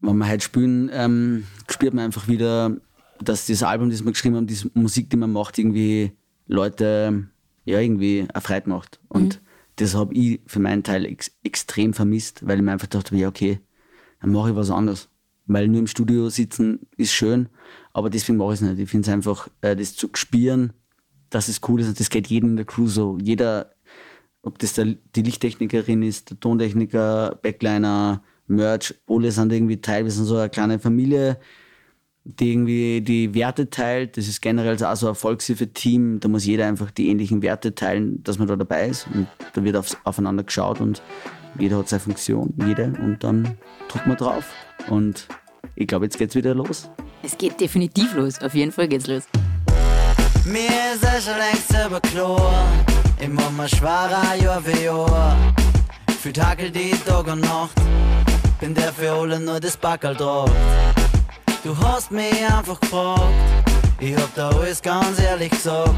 wenn 0.00 0.16
wir 0.16 0.28
heute 0.28 0.44
spielen, 0.44 0.90
ähm, 0.92 1.44
spürt 1.68 1.94
man 1.94 2.04
einfach 2.04 2.28
wieder, 2.28 2.76
dass 3.22 3.46
das 3.46 3.62
Album, 3.62 3.90
das 3.90 4.04
wir 4.04 4.12
geschrieben 4.12 4.36
haben, 4.36 4.46
die 4.46 4.58
Musik, 4.74 5.10
die 5.10 5.16
man 5.16 5.32
macht, 5.32 5.58
irgendwie 5.58 6.12
Leute 6.46 7.28
ja 7.64 7.80
irgendwie 7.80 8.26
erfreut 8.32 8.66
macht. 8.66 8.98
Und 9.08 9.36
mhm. 9.36 9.49
Das 9.80 9.94
habe 9.94 10.14
ich 10.14 10.40
für 10.46 10.60
meinen 10.60 10.82
Teil 10.82 11.06
ex 11.06 11.30
extrem 11.42 11.94
vermisst, 11.94 12.46
weil 12.46 12.58
ich 12.58 12.64
mir 12.64 12.72
einfach 12.72 12.86
dachte, 12.86 13.16
ja, 13.16 13.28
okay, 13.28 13.60
dann 14.20 14.32
mache 14.32 14.50
ich 14.50 14.56
was 14.56 14.70
anderes. 14.70 15.08
Weil 15.46 15.68
nur 15.68 15.80
im 15.80 15.86
Studio 15.86 16.28
sitzen 16.28 16.80
ist 16.96 17.12
schön, 17.12 17.48
aber 17.94 18.10
deswegen 18.10 18.36
mache 18.36 18.52
ich 18.52 18.60
es 18.60 18.68
nicht. 18.68 18.78
Ich 18.78 18.90
finde 18.90 19.08
es 19.08 19.12
einfach, 19.12 19.48
äh, 19.62 19.74
das 19.74 19.96
zu 19.96 20.10
spüren, 20.14 20.74
dass 21.30 21.48
es 21.48 21.60
cool 21.66 21.80
ist 21.80 21.88
und 21.88 21.98
das 21.98 22.10
geht 22.10 22.26
jedem 22.26 22.50
in 22.50 22.56
der 22.56 22.66
Crew 22.66 22.88
so. 22.88 23.16
Jeder, 23.22 23.74
ob 24.42 24.58
das 24.58 24.74
der, 24.74 24.96
die 25.16 25.22
Lichttechnikerin 25.22 26.02
ist, 26.02 26.30
der 26.30 26.38
Tontechniker, 26.38 27.38
Backliner, 27.42 28.22
Merch, 28.46 28.94
alle 29.08 29.32
sind 29.32 29.50
irgendwie 29.50 29.80
Teil, 29.80 30.04
wir 30.04 30.12
sind 30.12 30.26
so 30.26 30.36
eine 30.36 30.50
kleine 30.50 30.78
Familie, 30.78 31.40
die 32.24 32.52
irgendwie 32.52 33.00
die 33.00 33.34
Werte 33.34 33.70
teilt. 33.70 34.16
Das 34.16 34.28
ist 34.28 34.40
generell 34.40 34.82
auch 34.82 34.96
so 34.96 35.08
ein 35.08 35.14
Volkshilfe-Team, 35.14 36.20
da 36.20 36.28
muss 36.28 36.44
jeder 36.44 36.66
einfach 36.66 36.90
die 36.90 37.08
ähnlichen 37.08 37.42
Werte 37.42 37.74
teilen, 37.74 38.22
dass 38.22 38.38
man 38.38 38.48
da 38.48 38.56
dabei 38.56 38.88
ist 38.88 39.06
und 39.12 39.26
da 39.54 39.64
wird 39.64 39.76
aufs, 39.76 39.96
aufeinander 40.04 40.44
geschaut 40.44 40.80
und 40.80 41.02
jeder 41.58 41.78
hat 41.78 41.88
seine 41.88 42.00
Funktion, 42.00 42.54
jede 42.66 42.92
und 43.02 43.24
dann 43.24 43.56
drückt 43.88 44.06
man 44.06 44.16
drauf 44.16 44.44
und 44.88 45.26
ich 45.74 45.86
glaube, 45.86 46.04
jetzt 46.06 46.18
geht's 46.18 46.34
wieder 46.34 46.54
los. 46.54 46.90
Es 47.22 47.36
geht 47.36 47.60
definitiv 47.60 48.14
los, 48.14 48.40
auf 48.40 48.54
jeden 48.54 48.72
Fall 48.72 48.88
geht's 48.88 49.06
los. 49.06 49.24
Mir 50.44 50.68
ist 50.94 51.04
es 51.04 51.24
schon 51.24 51.36
längst 51.36 51.70
überklar, 51.86 52.66
immer 53.20 53.50
mal 53.50 53.68
schwerer 53.68 54.34
Jahr 54.42 54.62
für 54.62 54.82
Jahr. 54.82 55.36
Für 56.20 56.32
Tage 56.32 56.70
die 56.70 56.90
Tag 57.06 57.26
und 57.28 57.40
Nacht 57.40 57.74
bin 58.60 58.74
der 58.74 58.92
für 58.92 59.10
alle 59.10 59.40
nur 59.40 59.58
das 59.58 59.76
Backel 59.76 60.14
drauf. 60.14 60.50
Du 61.62 61.76
hast 61.76 62.10
mich 62.10 62.42
einfach 62.50 62.80
gefragt, 62.80 63.22
ich 63.98 64.16
hab 64.16 64.34
da 64.34 64.48
alles 64.48 64.80
ganz 64.80 65.20
ehrlich 65.20 65.50
gesagt. 65.50 65.94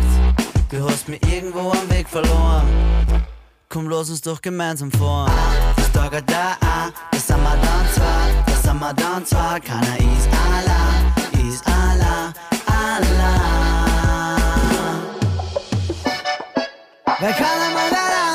Du 0.68 0.88
hast 0.88 1.08
mich 1.08 1.20
irgendwo 1.32 1.70
am 1.70 1.88
Weg 1.88 2.08
verloren. 2.08 2.66
Komm, 3.68 3.86
los 3.86 4.10
uns 4.10 4.20
doch 4.20 4.42
gemeinsam 4.42 4.90
fahren. 4.90 5.30
Das 5.76 5.92
Tag 5.92 6.10
da, 6.26 6.56
das 7.12 7.26
sind 7.28 7.40
wir 7.40 7.56
dann 7.56 7.86
zwar, 7.94 8.26
das 8.44 8.62
sind 8.62 8.80
wir 8.80 8.92
dann 8.92 9.24
zwar. 9.24 9.60
Keiner 9.60 9.98
ist 9.98 10.28
Allah, 10.50 11.48
ist 11.48 11.64
Allah, 11.66 12.32
Allah. 12.66 13.42
Wer 17.20 17.32
kann 17.34 17.60
einmal 17.68 17.90
da 17.90 18.31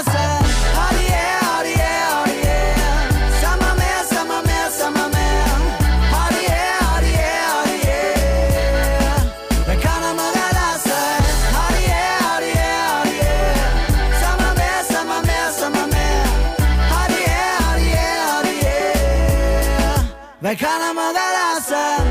Wer 20.40 20.56
kann 20.56 20.82
einmal 20.88 21.14
da 21.16 21.20
lassen? 21.56 22.06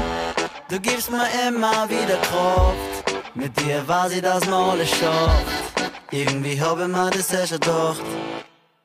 Du 0.69 0.81
gibst 0.81 1.13
mir 1.13 1.29
immer 1.47 1.89
wieder 1.89 2.17
Kraft. 2.17 2.77
Mit 3.35 3.57
dir 3.61 3.85
ich, 4.11 4.21
dass 4.21 4.45
man 4.47 4.71
alles 4.71 4.91
schafft. 4.91 5.47
Irgendwie 6.11 6.61
hab 6.61 6.81
ich 6.81 6.89
mir 6.89 7.11
das 7.11 7.29
schon 7.29 7.61
gedacht. 7.61 8.03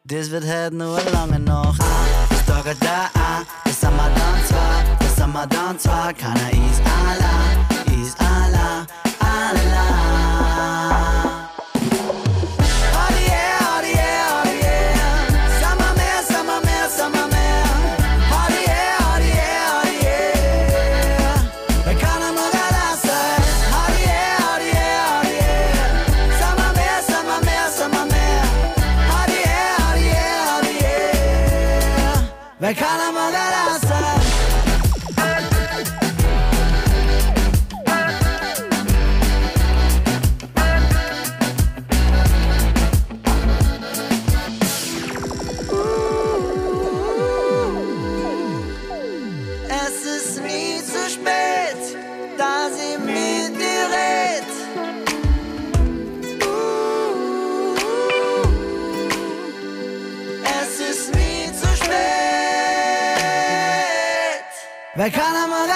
Das 0.03 0.29
wird 0.29 0.43
heute 0.43 0.75
nur 0.75 0.95
eine 0.95 1.09
lange 1.09 1.39
Nacht. 1.39 1.81
Ich 2.29 2.45
sage 2.45 2.75
da, 2.81 3.09
das 3.65 3.81
sind 3.81 3.95
wir 3.95 4.09
dann 4.09 4.45
zwar, 4.45 4.83
das 4.99 5.15
sind 5.15 5.33
wir 5.33 5.47
dann 5.47 5.79
zwar. 5.79 6.13
Keiner 6.13 6.51
ist 6.51 6.81
Allah, 6.85 7.41
ist 8.03 8.19
Allah, 8.19 8.85
Allah. 9.19 10.11
Wer 64.93 65.09
kann 65.09 65.33
einmal 65.33 65.67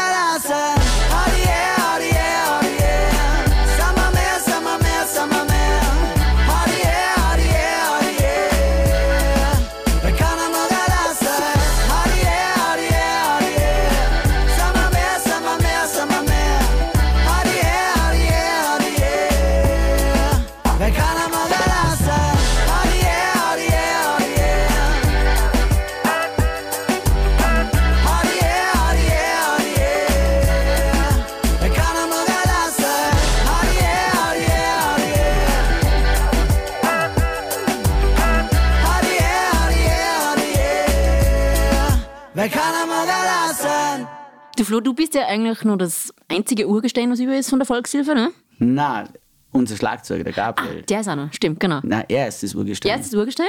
Flo, 44.65 44.79
du 44.81 44.93
bist 44.93 45.15
ja 45.15 45.27
eigentlich 45.27 45.63
nur 45.63 45.77
das 45.77 46.13
einzige 46.27 46.67
Urgestein, 46.67 47.11
was 47.11 47.19
über 47.19 47.37
ist 47.37 47.49
von 47.49 47.59
der 47.59 47.65
Volkshilfe, 47.65 48.13
ne? 48.13 48.31
Nein, 48.59 49.09
unser 49.51 49.75
Schlagzeuger, 49.77 50.23
der 50.23 50.33
Gabriel. 50.33 50.81
Der 50.83 50.99
ist 51.01 51.07
auch 51.07 51.15
noch, 51.15 51.31
stimmt, 51.33 51.59
genau. 51.59 51.79
Nein, 51.83 52.05
er 52.09 52.27
ist 52.27 52.43
das 52.43 52.53
Urgestein. 52.55 52.89
Der 52.89 52.99
ist 52.99 53.13
das 53.13 53.19
Urgestein? 53.19 53.47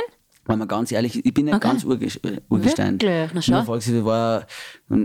Wenn 0.49 0.61
man 0.61 0.69
ganz 0.69 0.93
ehrlich, 0.93 1.25
ich 1.25 1.35
bin 1.35 1.47
nicht 1.47 1.55
Okay. 1.57 1.67
ganz 1.69 1.85
Urge 1.85 2.07
äh, 2.23 2.41
Urgestein. 2.49 3.01
Wirklich? 3.01 3.31
Na 3.35 3.43
schau. 3.43 3.63
Volkshilfe 3.65 4.05
war 4.05 4.47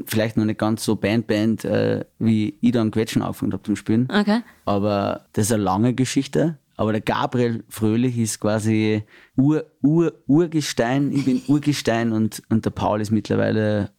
vielleicht 0.05 0.37
noch 0.37 0.45
nicht 0.45 0.59
ganz 0.59 0.85
so 0.85 0.95
Band-Band, 0.95 1.65
äh, 1.65 2.05
wie 2.19 2.57
ich 2.61 2.71
dann 2.71 2.91
Quetschen 2.91 3.23
angefangen 3.23 3.51
habe 3.53 3.63
zum 3.63 3.75
Spielen. 3.75 4.07
Okay. 4.11 4.41
Aber 4.65 5.25
das 5.33 5.45
ist 5.45 5.51
eine 5.53 5.63
lange 5.63 5.95
Geschichte. 5.95 6.59
Aber 6.77 6.91
der 6.91 7.01
Gabriel 7.01 7.63
Fröhlich 7.69 8.17
ist 8.17 8.39
quasi 8.39 9.03
Ur, 9.35 9.65
Ur, 9.81 10.13
Urgestein. 10.27 11.11
Ich 11.11 11.25
bin 11.25 11.41
Urgestein 11.47 12.11
und, 12.11 12.43
und 12.49 12.65
der 12.65 12.71
Paul 12.71 13.01
ist 13.01 13.11
mittlerweile 13.11 13.91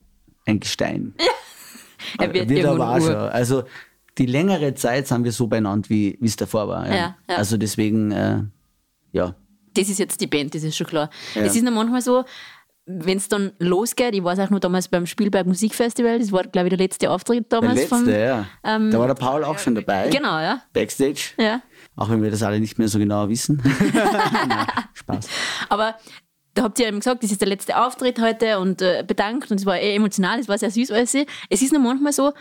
ein 0.47 0.61
Gestein. 0.61 1.15
Er 2.19 2.33
wird, 2.33 2.49
Wird 2.49 2.61
irgendwo 2.65 2.83
aber 2.83 2.97
auch 2.97 3.01
schon. 3.01 3.15
Also 3.15 3.63
die 4.19 4.27
längere 4.27 4.75
Zeit 4.75 5.07
sind 5.09 5.25
wir 5.25 5.33
so 5.33 5.47
benannt, 5.47 5.89
wie 5.89 6.19
es 6.23 6.37
davor 6.37 6.69
war. 6.69 6.87
Ja, 6.89 6.95
ja. 7.29 7.37
Also 7.37 7.57
deswegen, 7.57 8.13
äh, 8.13 8.43
ja. 9.13 9.35
Das 9.75 9.89
ist 9.89 9.99
jetzt 9.99 10.21
die 10.21 10.27
Band, 10.27 10.55
das 10.55 10.63
ist 10.65 10.77
schon 10.77 10.87
klar. 10.87 11.09
Ja. 11.35 11.43
Es 11.43 11.57
ist 11.57 11.63
noch 11.63 11.73
manchmal 11.73 12.03
so, 12.03 12.25
wenn 12.85 13.17
es 13.17 13.29
dann 13.29 13.53
losgeht, 13.59 14.15
ich 14.15 14.23
weiß 14.23 14.39
auch 14.41 14.51
nur 14.51 14.61
damals 14.61 14.89
beim 14.89 15.07
Spielberg 15.07 15.47
Musikfestival, 15.47 16.19
das 16.19 16.33
war, 16.33 16.43
glaube 16.43 16.67
ich, 16.67 16.71
der 16.71 16.79
letzte 16.79 17.11
Auftritt 17.11 17.51
Der 17.51 17.61
damals. 17.61 17.81
letzte, 17.81 17.97
vom, 17.97 18.09
ja. 18.09 18.47
ähm, 18.65 18.91
da 18.91 18.99
war 18.99 19.07
der 19.07 19.15
Paul 19.15 19.45
auch 19.45 19.59
schon 19.59 19.75
dabei. 19.75 20.09
Genau, 20.09 20.39
ja. 20.41 20.63
Backstage. 20.73 21.31
ja. 21.39 21.63
Auch 21.95 22.09
wenn 22.09 22.23
wir 22.23 22.31
das 22.31 22.43
alle 22.43 22.59
nicht 22.59 22.79
mehr 22.79 22.89
so 22.89 22.99
genau 22.99 23.29
wissen. 23.29 23.63
Nein, 23.93 24.67
Spaß. 24.95 25.29
Aber 25.69 25.95
da 26.55 26.63
habt 26.63 26.79
ihr 26.79 26.89
eben 26.89 26.99
gesagt, 26.99 27.23
das 27.23 27.33
ist 27.33 27.41
der 27.41 27.49
letzte 27.49 27.79
Auftritt 27.79 28.21
heute 28.21 28.59
und 28.59 28.83
äh, 28.83 29.05
bedankt 29.07 29.51
und 29.51 29.59
es 29.59 29.67
war 29.67 29.79
eh 29.79 29.95
emotional, 29.95 30.39
es 30.39 30.49
war 30.49 30.59
sehr 30.59 30.71
süß 30.71 30.91
alles. 30.91 31.15
Es 31.49 31.63
ist 31.63 31.73
noch 31.73 31.81
manchmal 31.81 32.13
so, 32.13 32.33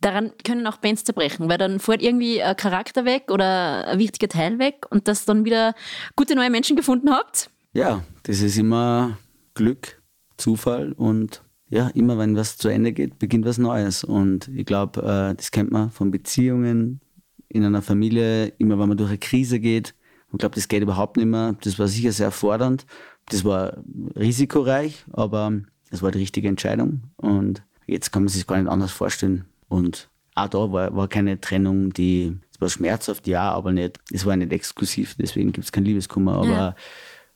daran 0.00 0.32
können 0.44 0.66
auch 0.66 0.78
Bands 0.78 1.04
zerbrechen, 1.04 1.48
weil 1.48 1.58
dann 1.58 1.78
fällt 1.78 2.02
irgendwie 2.02 2.42
ein 2.42 2.56
Charakter 2.56 3.04
weg 3.04 3.30
oder 3.30 3.86
ein 3.88 3.98
wichtiger 3.98 4.28
Teil 4.28 4.58
weg 4.58 4.86
und 4.90 5.08
dass 5.08 5.24
dann 5.24 5.44
wieder 5.44 5.74
gute 6.16 6.34
neue 6.34 6.50
Menschen 6.50 6.76
gefunden 6.76 7.10
habt. 7.10 7.50
Ja, 7.72 8.02
das 8.24 8.40
ist 8.40 8.58
immer 8.58 9.18
Glück, 9.54 10.02
Zufall 10.36 10.92
und 10.92 11.42
ja, 11.68 11.88
immer 11.88 12.18
wenn 12.18 12.34
was 12.34 12.56
zu 12.56 12.68
Ende 12.68 12.92
geht, 12.92 13.18
beginnt 13.18 13.44
was 13.44 13.58
Neues. 13.58 14.02
Und 14.02 14.48
ich 14.48 14.66
glaube, 14.66 15.00
äh, 15.02 15.34
das 15.36 15.52
kennt 15.52 15.70
man 15.70 15.90
von 15.90 16.10
Beziehungen 16.10 17.00
in 17.48 17.64
einer 17.64 17.82
Familie, 17.82 18.48
immer 18.58 18.78
wenn 18.78 18.88
man 18.88 18.98
durch 18.98 19.10
eine 19.10 19.18
Krise 19.18 19.60
geht. 19.60 19.94
Ich 20.32 20.38
glaube, 20.38 20.54
das 20.54 20.68
geht 20.68 20.82
überhaupt 20.82 21.16
nicht 21.16 21.26
mehr. 21.26 21.56
Das 21.62 21.78
war 21.78 21.86
sicher 21.86 22.12
sehr 22.12 22.30
fordernd. 22.30 22.86
Das 23.30 23.44
war 23.44 23.78
risikoreich, 24.16 25.04
aber 25.12 25.52
es 25.90 26.02
war 26.02 26.10
die 26.10 26.18
richtige 26.18 26.48
Entscheidung. 26.48 27.02
Und 27.16 27.62
jetzt 27.86 28.12
kann 28.12 28.22
man 28.22 28.28
sich 28.28 28.46
gar 28.46 28.58
nicht 28.58 28.70
anders 28.70 28.92
vorstellen. 28.92 29.44
Und 29.68 30.08
auch 30.34 30.48
da 30.48 30.72
war, 30.72 30.94
war 30.94 31.08
keine 31.08 31.40
Trennung, 31.40 31.92
die, 31.92 32.36
es 32.52 32.60
war 32.60 32.68
schmerzhaft, 32.68 33.26
ja, 33.26 33.50
aber 33.52 33.72
nicht, 33.72 33.98
es 34.12 34.24
war 34.26 34.36
nicht 34.36 34.52
exklusiv, 34.52 35.14
deswegen 35.18 35.52
gibt 35.52 35.64
es 35.64 35.72
kein 35.72 35.84
Liebeskummer. 35.84 36.34
Aber 36.34 36.46
Ja. 36.46 36.74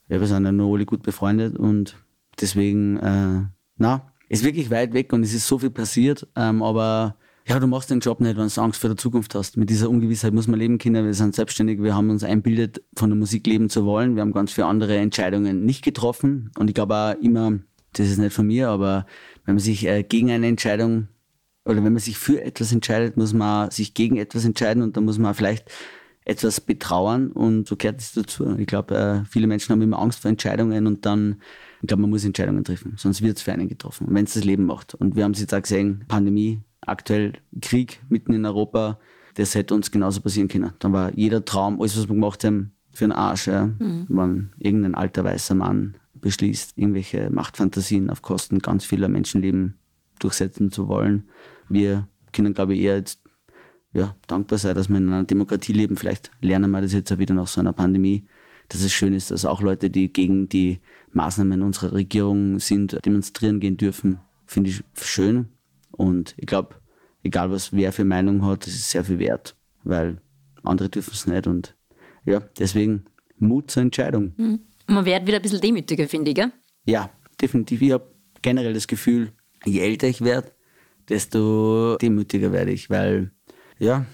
ja, 0.08 0.20
wir 0.20 0.26
sind 0.26 0.44
ja 0.44 0.52
nur 0.52 0.74
alle 0.74 0.86
gut 0.86 1.02
befreundet 1.02 1.56
und 1.58 1.96
deswegen, 2.40 2.96
äh, 2.98 3.46
na, 3.76 4.12
ist 4.28 4.44
wirklich 4.44 4.70
weit 4.70 4.94
weg 4.94 5.12
und 5.12 5.22
es 5.22 5.34
ist 5.34 5.46
so 5.46 5.58
viel 5.58 5.70
passiert, 5.70 6.26
ähm, 6.36 6.62
aber 6.62 7.16
ja, 7.46 7.60
du 7.60 7.66
machst 7.66 7.90
den 7.90 8.00
Job 8.00 8.20
nicht, 8.20 8.36
wenn 8.36 8.48
du 8.48 8.60
Angst 8.60 8.80
vor 8.80 8.88
der 8.88 8.96
Zukunft 8.96 9.34
hast. 9.34 9.56
Mit 9.56 9.68
dieser 9.68 9.90
Ungewissheit 9.90 10.32
muss 10.32 10.48
man 10.48 10.58
leben 10.58 10.78
können. 10.78 11.04
Wir 11.04 11.14
sind 11.14 11.34
selbstständig, 11.34 11.82
wir 11.82 11.94
haben 11.94 12.08
uns 12.08 12.24
einbildet, 12.24 12.82
von 12.96 13.10
der 13.10 13.18
Musik 13.18 13.46
leben 13.46 13.68
zu 13.68 13.84
wollen. 13.84 14.14
Wir 14.14 14.22
haben 14.22 14.32
ganz 14.32 14.52
viele 14.52 14.66
andere 14.66 14.96
Entscheidungen 14.96 15.64
nicht 15.64 15.84
getroffen 15.84 16.50
und 16.58 16.68
ich 16.68 16.74
glaube 16.74 16.94
auch 16.94 17.22
immer, 17.22 17.58
das 17.92 18.08
ist 18.08 18.18
nicht 18.18 18.34
von 18.34 18.46
mir, 18.46 18.70
aber 18.70 19.06
wenn 19.44 19.54
man 19.54 19.62
sich 19.62 19.86
äh, 19.86 20.02
gegen 20.02 20.30
eine 20.30 20.46
Entscheidung 20.46 21.08
oder 21.64 21.76
wenn 21.76 21.92
man 21.92 21.98
sich 21.98 22.18
für 22.18 22.42
etwas 22.42 22.72
entscheidet, 22.72 23.16
muss 23.16 23.32
man 23.32 23.70
sich 23.70 23.94
gegen 23.94 24.16
etwas 24.16 24.44
entscheiden 24.44 24.82
und 24.82 24.96
dann 24.96 25.04
muss 25.04 25.18
man 25.18 25.34
vielleicht 25.34 25.70
etwas 26.24 26.60
betrauern 26.60 27.30
und 27.30 27.68
so 27.68 27.76
gehört 27.76 28.00
es 28.00 28.12
dazu. 28.12 28.56
Ich 28.58 28.66
glaube, 28.66 28.96
äh, 28.96 29.24
viele 29.30 29.46
Menschen 29.46 29.72
haben 29.72 29.82
immer 29.82 29.98
Angst 29.98 30.20
vor 30.20 30.30
Entscheidungen 30.30 30.86
und 30.86 31.04
dann, 31.04 31.42
ich 31.82 31.88
glaube, 31.88 32.00
man 32.00 32.10
muss 32.10 32.24
Entscheidungen 32.24 32.64
treffen, 32.64 32.94
sonst 32.96 33.20
wird 33.20 33.36
es 33.36 33.42
für 33.42 33.52
einen 33.52 33.68
getroffen, 33.68 34.06
wenn 34.10 34.24
es 34.24 34.34
das 34.34 34.44
Leben 34.44 34.64
macht. 34.64 34.94
Und 34.94 35.14
wir 35.16 35.24
haben 35.24 35.32
es 35.32 35.40
jetzt 35.40 35.54
auch 35.54 35.62
gesehen, 35.62 36.04
Pandemie, 36.08 36.62
aktuell 36.86 37.34
Krieg 37.60 38.00
mitten 38.08 38.32
in 38.32 38.44
Europa, 38.46 38.98
das 39.34 39.54
hätte 39.54 39.74
uns 39.74 39.90
genauso 39.90 40.20
passieren 40.20 40.48
können. 40.48 40.72
Dann 40.78 40.92
war 40.92 41.12
jeder 41.14 41.44
Traum, 41.44 41.80
alles, 41.80 41.96
was 41.96 42.08
wir 42.08 42.14
gemacht 42.14 42.44
haben, 42.44 42.72
für 42.92 43.04
einen 43.04 43.12
Arsch. 43.12 43.48
Ja. 43.48 43.70
Wenn 43.78 44.50
irgendein 44.58 44.94
alter 44.94 45.24
weißer 45.24 45.54
Mann 45.54 45.96
beschließt, 46.14 46.78
irgendwelche 46.78 47.30
Machtfantasien 47.30 48.10
auf 48.10 48.22
Kosten 48.22 48.60
ganz 48.60 48.84
vieler 48.84 49.08
Menschenleben 49.08 49.74
durchsetzen 50.20 50.70
zu 50.70 50.88
wollen. 50.88 51.28
Wir 51.68 52.08
können, 52.32 52.54
glaube 52.54 52.74
ich, 52.74 52.80
eher 52.80 52.96
jetzt 52.96 53.20
ja, 53.92 54.16
dankbar 54.26 54.58
sein, 54.58 54.74
dass 54.74 54.88
wir 54.88 54.96
in 54.96 55.08
einer 55.08 55.24
Demokratie 55.24 55.72
leben. 55.72 55.96
Vielleicht 55.96 56.30
lernen 56.40 56.70
wir 56.70 56.80
das 56.80 56.92
jetzt 56.92 57.12
auch 57.12 57.18
wieder 57.18 57.34
nach 57.34 57.46
so 57.46 57.60
einer 57.60 57.72
Pandemie, 57.72 58.24
dass 58.68 58.82
es 58.82 58.92
schön 58.92 59.12
ist, 59.12 59.30
dass 59.30 59.44
auch 59.44 59.60
Leute, 59.60 59.90
die 59.90 60.12
gegen 60.12 60.48
die 60.48 60.80
Maßnahmen 61.12 61.62
unserer 61.62 61.92
Regierung 61.92 62.58
sind, 62.58 62.98
demonstrieren 63.04 63.60
gehen 63.60 63.76
dürfen. 63.76 64.18
Finde 64.46 64.70
ich 64.70 64.82
schön. 65.00 65.48
Und 65.96 66.34
ich 66.36 66.46
glaube, 66.46 66.76
egal 67.22 67.50
was 67.50 67.72
wer 67.72 67.92
für 67.92 68.04
Meinung 68.04 68.44
hat, 68.44 68.66
das 68.66 68.74
ist 68.74 68.90
sehr 68.90 69.04
viel 69.04 69.18
wert, 69.18 69.56
weil 69.82 70.18
andere 70.62 70.88
dürfen 70.88 71.12
es 71.12 71.26
nicht. 71.26 71.46
Und 71.46 71.76
ja, 72.24 72.40
deswegen 72.58 73.04
Mut 73.38 73.70
zur 73.70 73.82
Entscheidung. 73.82 74.32
Man 74.86 75.04
wird 75.04 75.26
wieder 75.26 75.36
ein 75.36 75.42
bisschen 75.42 75.60
demütiger, 75.60 76.08
finde 76.08 76.30
ich, 76.30 76.36
gell? 76.36 76.52
Ja, 76.84 77.10
definitiv. 77.40 77.82
Ich 77.82 77.92
habe 77.92 78.06
generell 78.42 78.74
das 78.74 78.86
Gefühl, 78.86 79.32
je 79.64 79.80
älter 79.80 80.06
ich 80.06 80.20
werde, 80.20 80.52
desto 81.08 81.96
demütiger 81.96 82.52
werde 82.52 82.72
ich, 82.72 82.90
weil 82.90 83.30
ja, 83.78 84.04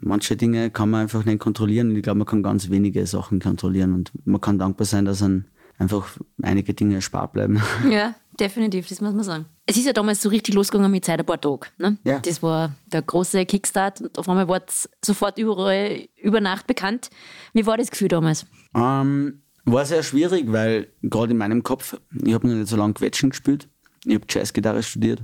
manche 0.00 0.36
Dinge 0.36 0.70
kann 0.70 0.90
man 0.90 1.02
einfach 1.02 1.24
nicht 1.24 1.38
kontrollieren 1.38 1.90
und 1.90 1.96
ich 1.96 2.02
glaube, 2.02 2.18
man 2.18 2.26
kann 2.26 2.42
ganz 2.42 2.70
wenige 2.70 3.06
Sachen 3.06 3.40
kontrollieren 3.40 3.94
und 3.94 4.12
man 4.24 4.40
kann 4.40 4.58
dankbar 4.58 4.86
sein, 4.86 5.04
dass 5.04 5.20
dann 5.20 5.46
einfach 5.78 6.18
einige 6.42 6.74
Dinge 6.74 6.96
erspart 6.96 7.32
bleiben. 7.32 7.60
Ja, 7.90 8.14
definitiv, 8.38 8.88
das 8.88 9.00
muss 9.00 9.14
man 9.14 9.24
sagen. 9.24 9.46
Es 9.66 9.76
ist 9.76 9.86
ja 9.86 9.92
damals 9.92 10.22
so 10.22 10.28
richtig 10.28 10.54
losgegangen 10.54 10.90
mit 10.90 11.04
Zeit 11.04 11.20
ein 11.20 11.26
paar 11.26 11.40
Tage. 11.40 11.68
Ne? 11.78 11.98
Ja. 12.04 12.18
Das 12.20 12.42
war 12.42 12.74
der 12.86 13.02
große 13.02 13.44
Kickstart 13.46 14.00
und 14.00 14.18
auf 14.18 14.28
einmal 14.28 14.48
war 14.48 14.62
es 14.66 14.88
sofort 15.04 15.38
überall 15.38 16.08
über 16.16 16.40
Nacht 16.40 16.66
bekannt. 16.66 17.10
Wie 17.52 17.66
war 17.66 17.76
das 17.76 17.90
Gefühl 17.90 18.08
damals? 18.08 18.46
Ähm, 18.74 19.42
war 19.64 19.84
sehr 19.84 20.02
schwierig, 20.02 20.50
weil 20.50 20.88
gerade 21.02 21.32
in 21.32 21.38
meinem 21.38 21.62
Kopf, 21.62 21.98
ich 22.24 22.34
habe 22.34 22.48
noch 22.48 22.54
nicht 22.54 22.68
so 22.68 22.76
lange 22.76 22.94
Quetschen 22.94 23.30
gespielt. 23.30 23.68
Ich 24.04 24.14
habe 24.14 24.24
Jazzgitarre 24.28 24.82
studiert. 24.82 25.22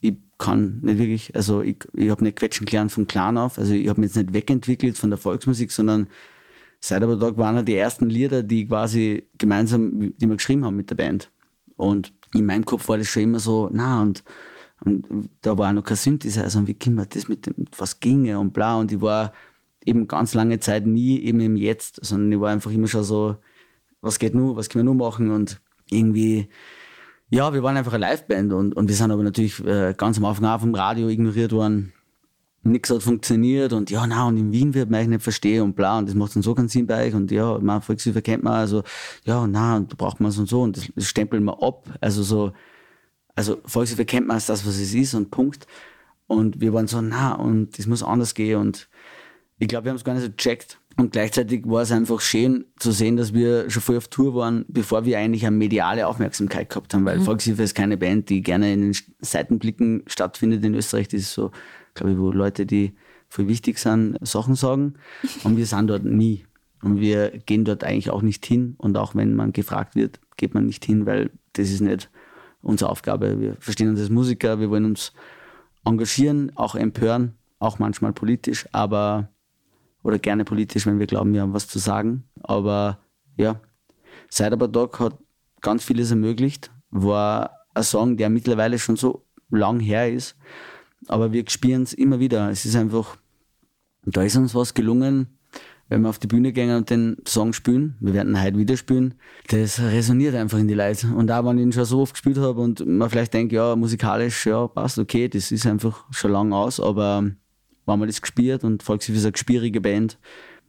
Ich 0.00 0.14
kann 0.38 0.80
nicht 0.82 0.98
wirklich, 0.98 1.34
also 1.34 1.62
ich, 1.62 1.78
ich 1.94 2.10
habe 2.10 2.22
nicht 2.24 2.36
Quetschen 2.36 2.66
gelernt 2.66 2.92
von 2.92 3.06
klein 3.06 3.36
auf. 3.36 3.58
Also 3.58 3.74
ich 3.74 3.88
habe 3.88 4.00
mich 4.00 4.10
jetzt 4.10 4.16
nicht 4.16 4.32
wegentwickelt 4.32 4.96
von 4.96 5.10
der 5.10 5.18
Volksmusik, 5.18 5.72
sondern 5.72 6.08
seit 6.78 7.02
aber 7.02 7.18
Tag 7.18 7.36
waren 7.36 7.64
die 7.64 7.76
ersten 7.76 8.08
Lieder, 8.08 8.42
die 8.42 8.66
quasi 8.66 9.28
gemeinsam, 9.36 10.14
die 10.16 10.28
wir 10.28 10.36
geschrieben 10.36 10.64
haben 10.64 10.76
mit 10.76 10.90
der 10.90 10.94
Band. 10.94 11.30
Und 11.76 12.12
in 12.34 12.46
meinem 12.46 12.64
Kopf 12.64 12.88
war 12.88 12.98
das 12.98 13.08
schon 13.08 13.24
immer 13.24 13.40
so, 13.40 13.68
na 13.72 14.02
und, 14.02 14.24
und 14.84 15.30
da 15.42 15.56
war 15.58 15.70
auch 15.70 15.74
noch 15.74 15.84
kein 15.84 15.96
Synthesizer 15.96 16.58
und 16.58 16.68
wie 16.68 16.74
können 16.74 16.96
wir 16.96 17.06
das 17.06 17.28
mit 17.28 17.46
dem, 17.46 17.66
was 17.76 18.00
ginge 18.00 18.38
und 18.38 18.52
bla. 18.52 18.78
Und 18.78 18.92
ich 18.92 19.00
war 19.00 19.32
eben 19.84 20.06
ganz 20.08 20.34
lange 20.34 20.60
Zeit 20.60 20.86
nie 20.86 21.20
eben 21.20 21.40
im 21.40 21.56
Jetzt, 21.56 22.04
sondern 22.04 22.32
ich 22.32 22.40
war 22.40 22.50
einfach 22.50 22.70
immer 22.70 22.88
schon 22.88 23.04
so, 23.04 23.36
was 24.00 24.18
geht 24.18 24.34
nur, 24.34 24.56
was 24.56 24.68
können 24.68 24.86
wir 24.86 24.94
nur 24.94 25.10
machen 25.10 25.30
und 25.30 25.60
irgendwie, 25.90 26.48
ja, 27.30 27.52
wir 27.52 27.62
waren 27.62 27.76
einfach 27.76 27.92
eine 27.92 28.10
Liveband 28.10 28.52
und, 28.52 28.76
und 28.76 28.88
wir 28.88 28.94
sind 28.94 29.10
aber 29.10 29.22
natürlich 29.22 29.64
äh, 29.64 29.94
ganz 29.96 30.18
am 30.18 30.24
Anfang 30.24 30.46
auch 30.46 30.60
vom 30.60 30.74
Radio 30.74 31.08
ignoriert 31.08 31.52
worden. 31.52 31.92
Nichts 32.62 32.90
hat 32.90 33.02
funktioniert 33.02 33.72
und 33.72 33.90
ja, 33.90 34.06
na, 34.06 34.26
und 34.26 34.36
in 34.36 34.52
Wien 34.52 34.74
wird 34.74 34.90
man 34.90 35.00
euch 35.00 35.08
nicht 35.08 35.22
verstehen 35.22 35.62
und 35.62 35.76
bla, 35.76 35.98
und 35.98 36.08
das 36.08 36.14
macht 36.14 36.36
dann 36.36 36.42
so 36.42 36.54
keinen 36.54 36.68
Sinn 36.68 36.86
bei 36.86 37.06
euch 37.06 37.14
und 37.14 37.30
ja, 37.30 37.58
man 37.58 37.80
Volkshilfe 37.80 38.20
kennt 38.20 38.42
man, 38.42 38.52
also 38.52 38.82
ja, 39.24 39.46
na, 39.46 39.76
und 39.76 39.92
da 39.92 39.96
braucht 39.96 40.20
man 40.20 40.28
es 40.28 40.38
und 40.38 40.48
so 40.48 40.62
und 40.62 40.76
das, 40.76 40.88
das 40.94 41.06
stempeln 41.06 41.42
wir 41.44 41.62
ab, 41.62 41.88
also 42.02 42.22
so, 42.22 42.52
also 43.34 43.56
Volkshilfe 43.64 44.04
kennt 44.04 44.26
man 44.26 44.34
als 44.34 44.46
das, 44.46 44.66
was 44.66 44.78
es 44.78 44.92
ist 44.92 45.14
und 45.14 45.30
Punkt. 45.30 45.66
Und 46.26 46.60
wir 46.60 46.72
waren 46.72 46.86
so, 46.86 47.00
na, 47.00 47.32
und 47.32 47.76
das 47.78 47.86
muss 47.86 48.02
anders 48.02 48.34
gehen 48.34 48.60
und 48.60 48.88
ich 49.58 49.68
glaube, 49.68 49.86
wir 49.86 49.90
haben 49.90 49.96
es 49.96 50.04
gar 50.04 50.14
nicht 50.14 50.22
so 50.22 50.30
gecheckt. 50.30 50.78
Und 50.96 51.12
gleichzeitig 51.12 51.62
war 51.66 51.82
es 51.82 51.92
einfach 51.92 52.20
schön 52.20 52.66
zu 52.78 52.92
sehen, 52.92 53.16
dass 53.16 53.32
wir 53.32 53.70
schon 53.70 53.82
voll 53.82 53.96
auf 53.96 54.08
Tour 54.08 54.34
waren, 54.34 54.64
bevor 54.68 55.04
wir 55.04 55.18
eigentlich 55.18 55.46
eine 55.46 55.56
mediale 55.56 56.06
Aufmerksamkeit 56.06 56.68
gehabt 56.68 56.92
haben, 56.92 57.04
weil 57.04 57.20
Volkshilfe 57.20 57.62
ist 57.62 57.74
keine 57.74 57.96
Band, 57.96 58.28
die 58.28 58.42
gerne 58.42 58.72
in 58.72 58.80
den 58.80 58.96
Seitenblicken 59.20 60.02
stattfindet 60.06 60.64
in 60.64 60.74
Österreich. 60.74 61.08
Das 61.08 61.20
ist 61.20 61.32
so, 61.32 61.52
glaube 61.94 62.12
ich, 62.12 62.18
wo 62.18 62.30
Leute, 62.30 62.66
die 62.66 62.94
voll 63.28 63.48
wichtig 63.48 63.78
sind, 63.78 64.16
Sachen 64.22 64.54
sagen. 64.54 64.94
Und 65.44 65.56
wir 65.56 65.66
sind 65.66 65.86
dort 65.88 66.04
nie. 66.04 66.44
Und 66.82 67.00
wir 67.00 67.30
gehen 67.30 67.64
dort 67.64 67.84
eigentlich 67.84 68.10
auch 68.10 68.22
nicht 68.22 68.44
hin. 68.44 68.74
Und 68.78 68.96
auch 68.96 69.14
wenn 69.14 69.34
man 69.34 69.52
gefragt 69.52 69.94
wird, 69.94 70.20
geht 70.36 70.54
man 70.54 70.66
nicht 70.66 70.84
hin, 70.84 71.06
weil 71.06 71.30
das 71.52 71.70
ist 71.70 71.80
nicht 71.80 72.10
unsere 72.62 72.90
Aufgabe. 72.90 73.40
Wir 73.40 73.56
verstehen 73.60 73.88
uns 73.88 74.00
als 74.00 74.10
Musiker, 74.10 74.60
wir 74.60 74.70
wollen 74.70 74.84
uns 74.84 75.12
engagieren, 75.84 76.52
auch 76.56 76.74
empören, 76.74 77.34
auch 77.58 77.78
manchmal 77.78 78.12
politisch, 78.12 78.66
aber 78.72 79.30
oder 80.02 80.18
gerne 80.18 80.44
politisch, 80.44 80.86
wenn 80.86 80.98
wir 80.98 81.06
glauben, 81.06 81.32
wir 81.34 81.42
haben 81.42 81.52
was 81.52 81.68
zu 81.68 81.78
sagen. 81.78 82.24
Aber 82.42 82.98
ja, 83.36 83.60
Cybertag 84.30 84.98
hat 84.98 85.18
ganz 85.60 85.84
vieles 85.84 86.10
ermöglicht. 86.10 86.70
War 86.90 87.50
ein 87.74 87.82
Song, 87.82 88.16
der 88.16 88.30
mittlerweile 88.30 88.78
schon 88.78 88.96
so 88.96 89.24
lang 89.50 89.80
her 89.80 90.10
ist, 90.10 90.36
aber 91.08 91.32
wir 91.32 91.44
spielen 91.48 91.82
es 91.82 91.92
immer 91.92 92.20
wieder. 92.20 92.50
Es 92.50 92.64
ist 92.64 92.76
einfach, 92.76 93.16
da 94.04 94.22
ist 94.22 94.36
uns 94.36 94.54
was 94.54 94.74
gelungen, 94.74 95.28
wenn 95.88 96.02
wir 96.02 96.08
auf 96.08 96.20
die 96.20 96.28
Bühne 96.28 96.52
gehen 96.52 96.74
und 96.76 96.88
den 96.88 97.16
Song 97.26 97.52
spielen, 97.52 97.96
wir 97.98 98.14
werden 98.14 98.34
ihn 98.34 98.42
heute 98.42 98.58
wieder 98.58 98.76
spielen, 98.76 99.14
das 99.48 99.80
resoniert 99.80 100.36
einfach 100.36 100.58
in 100.58 100.68
die 100.68 100.74
Leute. 100.74 101.08
Und 101.08 101.30
auch 101.32 101.44
wenn 101.44 101.58
ich 101.58 101.64
ihn 101.64 101.72
schon 101.72 101.84
so 101.84 102.00
oft 102.00 102.14
gespielt 102.14 102.38
habe 102.38 102.60
und 102.60 102.86
man 102.86 103.10
vielleicht 103.10 103.34
denkt, 103.34 103.52
ja, 103.52 103.74
musikalisch, 103.74 104.46
ja, 104.46 104.68
passt, 104.68 104.98
okay, 104.98 105.28
das 105.28 105.50
ist 105.50 105.66
einfach 105.66 106.04
schon 106.12 106.30
lang 106.30 106.52
aus, 106.52 106.78
aber 106.78 107.22
wenn 107.86 107.98
man 107.98 108.06
das 108.06 108.22
gespielt 108.22 108.62
und 108.62 108.84
Volkshilfe 108.84 109.18
ist 109.18 109.24
eine 109.24 109.32
gespierige 109.32 109.80
Band, 109.80 110.18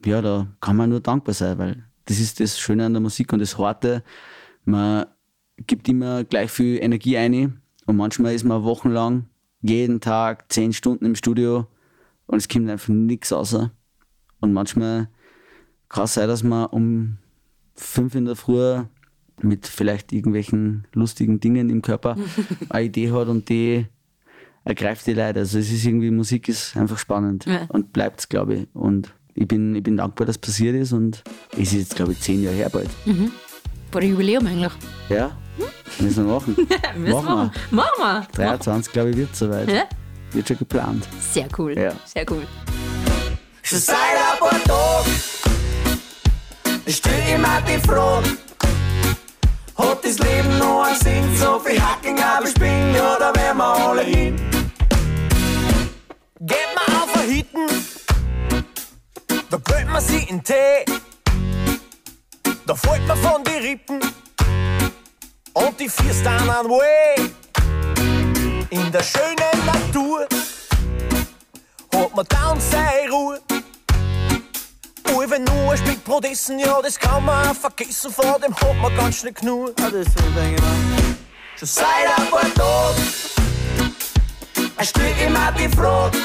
ja, 0.05 0.23
da 0.23 0.47
kann 0.59 0.75
man 0.75 0.89
nur 0.89 1.01
dankbar 1.01 1.35
sein, 1.35 1.59
weil 1.59 1.85
das 2.05 2.19
ist 2.19 2.39
das 2.39 2.59
Schöne 2.59 2.87
an 2.87 2.93
der 2.93 3.01
Musik 3.01 3.31
und 3.31 3.39
das 3.39 3.59
Harte. 3.59 4.03
Man 4.65 5.05
gibt 5.67 5.87
immer 5.87 6.23
gleich 6.23 6.49
viel 6.49 6.81
Energie 6.81 7.17
ein 7.17 7.61
und 7.85 7.95
manchmal 7.95 8.33
ist 8.33 8.43
man 8.43 8.63
wochenlang 8.63 9.27
jeden 9.61 9.99
Tag 10.01 10.51
zehn 10.51 10.73
Stunden 10.73 11.05
im 11.05 11.15
Studio 11.15 11.67
und 12.27 12.37
es 12.37 12.47
kommt 12.47 12.69
einfach 12.69 12.89
nichts 12.89 13.31
außer. 13.33 13.71
Und 14.39 14.53
manchmal 14.53 15.07
kann 15.89 16.05
es 16.05 16.13
sein, 16.15 16.27
dass 16.27 16.43
man 16.43 16.65
um 16.67 17.17
fünf 17.75 18.15
in 18.15 18.25
der 18.25 18.35
Früh 18.35 18.81
mit 19.41 19.67
vielleicht 19.67 20.11
irgendwelchen 20.13 20.87
lustigen 20.93 21.39
Dingen 21.39 21.69
im 21.69 21.81
Körper 21.81 22.15
eine 22.69 22.85
Idee 22.85 23.11
hat 23.11 23.27
und 23.27 23.49
die 23.49 23.85
ergreift 24.63 25.07
die 25.07 25.13
Leute. 25.13 25.39
Also 25.39 25.57
es 25.59 25.71
ist 25.71 25.85
irgendwie, 25.85 26.11
Musik 26.11 26.47
ist 26.49 26.77
einfach 26.77 26.97
spannend 26.97 27.45
Ja. 27.45 27.65
und 27.69 27.93
bleibt 27.93 28.19
es, 28.21 28.29
glaube 28.29 28.53
ich. 28.55 28.67
Und 28.73 29.13
ich 29.33 29.47
bin, 29.47 29.75
ich 29.75 29.81
bin 29.83 29.97
dankbar, 29.97 30.27
dass 30.27 30.35
es 30.35 30.41
passiert 30.41 30.75
ist 30.75 30.91
und 30.93 31.23
es 31.53 31.59
ist 31.59 31.73
jetzt, 31.73 31.95
glaube 31.95 32.11
ich, 32.11 32.19
zehn 32.19 32.43
Jahre 32.43 32.55
her 32.55 32.69
bald. 32.69 32.89
Vor 33.91 34.01
der 34.01 34.09
Jubiläum 34.09 34.45
eigentlich. 34.45 34.73
Ja, 35.09 35.35
müssen 35.99 36.27
wir 36.27 36.33
machen. 36.33 36.55
Müssen 36.95 37.25
machen 37.25 37.51
wir. 37.71 37.75
Machen 37.75 37.97
wir. 37.97 38.27
23, 38.33 38.93
glaube 38.93 39.09
ich, 39.11 39.17
wird 39.17 39.35
soweit. 39.35 39.69
Ja? 39.69 39.83
Wird 40.31 40.47
schon 40.47 40.57
geplant. 40.57 41.07
Sehr 41.19 41.47
cool. 41.57 41.77
Ja. 41.77 41.91
Sehr 42.05 42.25
cool. 42.29 42.45
Schon 43.63 43.79
seit 43.79 43.95
ein 43.97 44.39
paar 44.39 44.63
Tagen 44.63 45.11
stell 46.91 47.19
ich 47.19 47.37
mir 47.37 47.61
die 47.67 47.87
Frage, 47.87 48.37
hat 49.77 50.03
das 50.03 50.19
Leben 50.19 50.57
noch 50.57 50.83
einen 50.83 50.99
Sinn? 50.99 51.37
So 51.37 51.59
viel 51.59 51.81
Hacking, 51.81 52.19
aber 52.21 52.47
Spinn, 52.47 52.95
ja, 52.95 53.17
da 53.17 53.33
wären 53.35 53.57
wir 53.57 53.65
alle 53.65 54.03
hin. 54.03 54.35
Geht 56.39 56.57
man 56.75 56.95
auf 56.97 57.15
ein 57.15 57.29
Hitten, 57.29 57.67
da 59.49 59.57
gönnt 59.57 59.91
man 59.91 60.01
sie 60.01 60.23
in 60.23 60.43
Tee. 60.43 60.85
Da 62.65 62.75
fällt 62.75 63.05
man 63.07 63.17
von 63.17 63.43
die 63.43 63.67
Rippen 63.67 63.99
und 65.53 65.79
die 65.79 65.89
Fierst 65.89 66.25
an 66.25 66.49
an 66.49 66.67
Way. 66.67 67.31
In 68.69 68.91
der 68.91 69.03
schönen 69.03 69.65
Natur 69.65 70.27
hat 71.93 72.15
man 72.15 72.25
dann 72.29 72.59
seine 72.59 73.11
Ruhe. 73.11 73.39
Ui, 75.13 75.29
wenn 75.29 75.43
nur 75.43 75.71
ein 75.71 75.77
Stück 75.77 76.03
Brot 76.03 76.25
essen, 76.25 76.59
ja, 76.59 76.81
das 76.81 76.97
kann 76.97 77.25
man 77.25 77.53
vergessen, 77.55 78.11
vor 78.11 78.39
dem 78.39 78.55
hat 78.55 78.75
man 78.81 78.95
ganz 78.95 79.19
schnell 79.19 79.33
genug. 79.33 79.73
Ah, 79.81 79.89
das 79.89 80.07
so 80.13 80.21
denke 80.39 80.55
ich 80.55 80.61
mir. 80.61 81.15
Schon 81.57 81.67
seit 81.67 82.17
ein 82.17 82.29
paar 82.29 82.53
Tagen 82.53 83.31
stell 84.83 85.13
ich 85.21 85.29
mir 85.29 85.53
die 85.57 85.75
Frage, 85.75 86.17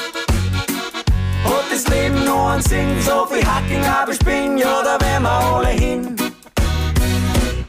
hat 1.43 1.71
das 1.71 1.87
Leben 1.87 2.23
noch 2.25 2.49
einen 2.49 2.61
Sinn? 2.61 3.01
So 3.01 3.25
viel 3.25 3.45
Hacking, 3.45 3.85
aber 3.85 4.11
ich 4.11 4.19
bin, 4.19 4.57
ja, 4.57 4.81
da 4.83 4.99
wären 5.05 5.23
wir 5.23 5.29
alle 5.29 5.69
hin. 5.69 6.15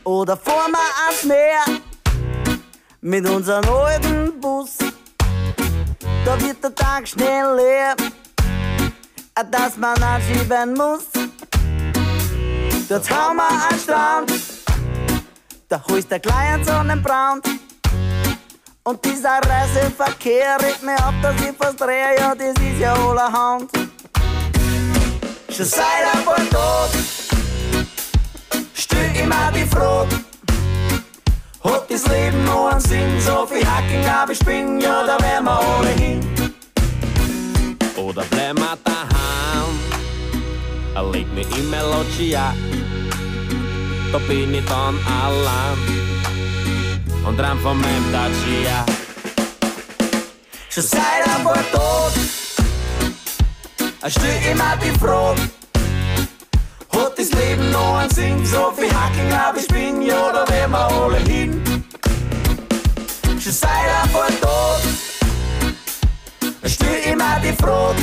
Oder 0.08 0.38
fahren 0.38 0.72
wir 0.72 1.06
ans 1.06 1.22
Meer 1.24 1.80
mit 3.02 3.28
unserem 3.28 3.68
alten 3.68 4.40
Bus. 4.40 4.78
Da 6.24 6.40
wird 6.40 6.64
der 6.64 6.74
Tag 6.74 7.06
schnell 7.06 7.56
leer, 7.56 7.94
dass 9.50 9.76
man 9.76 10.02
anschieben 10.02 10.72
muss. 10.72 11.08
Dort 12.88 13.10
haben 13.10 13.36
wir 13.36 13.50
einen 13.68 13.78
Strand, 13.78 14.32
da 15.68 15.84
holst 15.90 16.10
der 16.10 16.20
kleinen 16.20 16.64
Sonnenbrand. 16.64 17.44
Und 18.84 19.04
dieser 19.04 19.40
Reiseverkehr 19.46 20.56
regt 20.62 20.82
mir 20.84 20.96
ab, 20.96 21.12
dass 21.20 21.34
ich 21.34 21.54
fast 21.54 21.78
drehe, 21.78 22.18
ja, 22.18 22.34
das 22.34 22.54
ist 22.62 22.80
ja 22.80 22.94
allerhand. 22.94 23.70
Schon 25.50 25.66
seit 25.66 26.14
ein 26.14 26.24
paar 26.24 26.40
Mir 29.26 29.52
die 29.54 29.66
Frage, 29.66 30.16
hat 31.64 31.90
das 31.90 32.06
Leben 32.06 32.44
noch 32.44 32.68
einen 32.70 32.80
Sinn? 32.80 33.20
So 33.20 33.46
viel 33.46 33.66
Hacking, 33.66 34.04
aber 34.06 34.32
ich 34.32 34.38
bin, 34.40 34.80
ja, 34.80 35.04
da 35.04 35.18
wären 35.22 35.44
wir 35.44 35.58
alle 35.58 35.90
hin. 35.90 36.20
Oder 37.96 38.24
bleib 38.30 38.58
mal 38.58 38.76
daheim, 38.84 39.78
legt 41.12 41.34
mich 41.34 41.58
in 41.58 41.68
Melodia, 41.70 42.54
da 44.12 44.18
bin 44.18 44.54
ich 44.54 44.64
dann 44.64 44.98
allein 45.22 45.78
und 47.26 47.40
rein 47.40 47.58
von 47.58 47.80
meinem 47.80 48.12
Dacia. 48.12 48.86
Schon 50.70 50.82
seit 50.82 51.26
ein 51.36 51.44
paar 51.44 51.70
Tagen 51.72 52.28
stell 54.10 54.38
ich 54.40 54.54
mir 54.54 54.78
die 54.82 54.98
Frage, 54.98 55.40
hat 57.00 57.18
das 57.18 57.30
Leben 57.32 57.70
noch 57.70 57.98
einen 57.98 58.10
Sinn? 58.10 58.44
So 58.44 58.72
viel 58.76 58.92
Hacking, 58.92 59.32
aber 59.32 59.58
ich 59.58 59.68
bin, 59.68 60.02
ja, 60.02 60.32
da 60.32 60.48
wären 60.52 60.70
wir 60.70 60.88
alle 60.88 61.18
hin. 61.18 61.62
Schon 63.40 63.52
seit 63.52 63.70
ein 63.70 64.10
paar 64.10 64.28
Tagen 64.28 64.98
stell 66.64 67.00
ich 67.04 67.16
mir 67.16 67.40
die 67.42 67.56
Frage, 67.62 68.02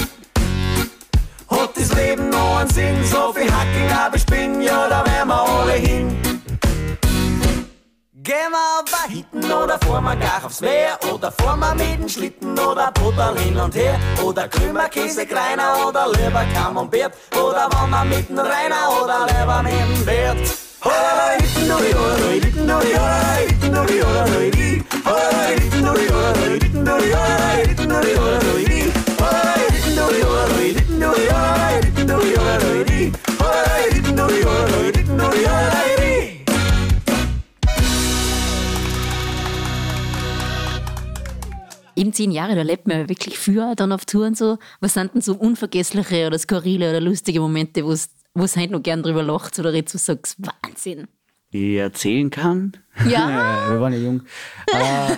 hat 1.50 1.72
das 1.76 1.94
Leben 1.94 2.30
noch 2.30 2.58
einen 2.58 2.70
Sinn? 2.70 3.04
So 3.04 3.34
viel 3.34 3.52
Hacking, 3.52 3.92
aber 3.92 4.16
ich 4.16 4.26
bin, 4.26 4.62
ja, 4.62 4.88
da 4.88 5.06
wären 5.06 5.28
wir 5.28 5.42
alle 5.42 5.74
hin. 5.74 6.35
Wir 8.26 8.34
auf 8.36 9.04
ein 9.04 9.12
Hitten 9.12 9.52
oder 9.52 9.78
fahren 9.78 10.04
wir 10.04 10.16
gar 10.16 10.44
aufs 10.44 10.60
Meer 10.60 10.98
Oder 11.14 11.32
fahren 11.32 11.60
wir 11.60 11.76
mit 11.76 12.00
dem 12.00 12.10
Schlitten 12.10 12.58
oder 12.58 12.92
Bruderl 12.92 13.38
hin 13.38 13.56
und 13.56 13.76
her 13.76 14.00
Oder 14.24 14.48
Krümmer, 14.48 14.90
Käse, 14.90 15.28
Greiner 15.28 15.88
oder 15.88 16.08
lieber 16.08 16.44
Camembert 16.56 17.14
Oder 17.36 17.70
wenn 17.70 17.90
wir 17.92 18.04
mit 18.06 18.28
dem 18.28 18.40
Rainer 18.40 19.04
oder 19.04 19.28
lieber 19.28 19.62
mit 19.62 19.74
dem 19.74 20.06
Bert 20.06 20.58
Hoi, 20.84 21.36
Eben 41.96 42.14
zehn 42.14 42.32
Jahre, 42.32 42.56
da 42.56 42.62
lebt 42.62 42.88
man 42.88 43.00
ja 43.00 43.10
wirklich 43.10 43.38
für, 43.38 43.74
dann 43.76 43.92
auf 43.92 44.06
Touren 44.06 44.36
so. 44.36 44.58
Was 44.82 44.94
sind 44.94 45.14
denn 45.14 45.22
so 45.22 45.36
unvergessliche 45.36 46.28
oder 46.28 46.38
skurrile 46.38 46.90
oder 46.90 47.02
lustige 47.02 47.40
Momente, 47.40 47.86
wo 47.86 47.92
es 47.92 48.58
heute 48.58 48.74
noch 48.74 48.84
gern 48.84 49.02
drüber 49.02 49.24
lacht 49.24 49.58
oder 49.60 49.74
wo 49.74 49.82
du 49.82 49.98
sagst, 49.98 50.38
Wahnsinn. 50.40 51.08
Ich 51.52 51.78
erzählen 51.78 52.30
kann. 52.30 52.74
Ja. 53.10 53.68
Wir 53.72 53.80
waren 53.80 53.94
ja 53.94 54.00
jung. 54.00 54.24
Äh, 54.68 55.16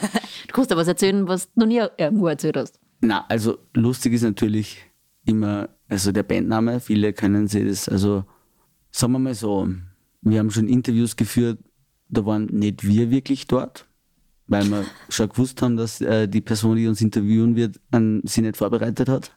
Du 0.47 0.53
kannst 0.53 0.71
aber 0.71 0.81
was 0.81 0.87
erzählen, 0.87 1.27
was 1.27 1.51
du 1.53 1.61
noch 1.61 1.67
nie 1.67 1.81
irgendwo 1.97 2.27
erzählt 2.27 2.57
hast. 2.57 2.79
Na, 3.01 3.25
also 3.27 3.57
lustig 3.73 4.13
ist 4.13 4.23
natürlich 4.23 4.77
immer, 5.25 5.69
also 5.89 6.11
der 6.11 6.23
Bandname, 6.23 6.79
viele 6.79 7.13
können 7.13 7.47
sich 7.47 7.67
das, 7.67 7.89
also 7.89 8.23
sagen 8.91 9.13
wir 9.13 9.19
mal 9.19 9.35
so, 9.35 9.67
wir 10.21 10.39
haben 10.39 10.49
schon 10.51 10.67
Interviews 10.67 11.15
geführt, 11.15 11.59
da 12.09 12.25
waren 12.25 12.45
nicht 12.45 12.87
wir 12.87 13.11
wirklich 13.11 13.47
dort, 13.47 13.86
weil 14.47 14.65
wir 14.69 14.85
schon 15.09 15.29
gewusst 15.29 15.61
haben, 15.61 15.77
dass 15.77 16.01
äh, 16.01 16.27
die 16.27 16.41
Person, 16.41 16.77
die 16.77 16.87
uns 16.87 17.01
interviewen 17.01 17.55
wird, 17.55 17.79
an 17.91 18.21
sie 18.25 18.41
nicht 18.41 18.57
vorbereitet 18.57 19.09
hat. 19.09 19.31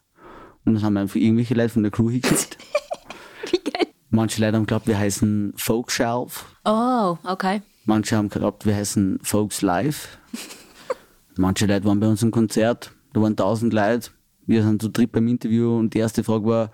Und 0.64 0.75
dann 0.75 0.83
haben 0.83 0.92
wir 0.94 1.01
einfach 1.01 1.16
irgendwelche 1.16 1.55
Leute 1.55 1.70
von 1.70 1.83
der 1.83 1.92
Crew 1.92 2.11
hingeschickt. 2.11 2.59
Wie 3.51 3.70
geil. 3.70 3.87
Manche 4.11 4.40
Leute 4.40 4.57
haben 4.57 4.66
geglaubt, 4.66 4.87
wir 4.87 4.99
heißen 4.99 5.55
Folkshelf. 5.57 6.46
Oh, 6.64 7.16
okay. 7.25 7.62
Manche 7.85 8.16
haben 8.16 8.29
geglaubt, 8.29 8.66
wir 8.66 8.77
heißen 8.77 9.18
Folks 9.23 9.62
Live. 9.62 10.18
Manche 11.37 11.66
Leute 11.66 11.87
waren 11.87 12.01
bei 12.01 12.09
uns 12.09 12.23
im 12.23 12.31
Konzert, 12.31 12.92
da 13.12 13.23
waren 13.23 13.37
tausend 13.37 13.73
Leute. 13.73 14.11
Wir 14.46 14.62
sind 14.62 14.83
zu 14.83 14.88
dritt 14.88 15.12
beim 15.12 15.29
Interview 15.29 15.79
und 15.79 15.94
die 15.94 15.99
erste 15.99 16.25
Frage 16.25 16.44
war, 16.44 16.70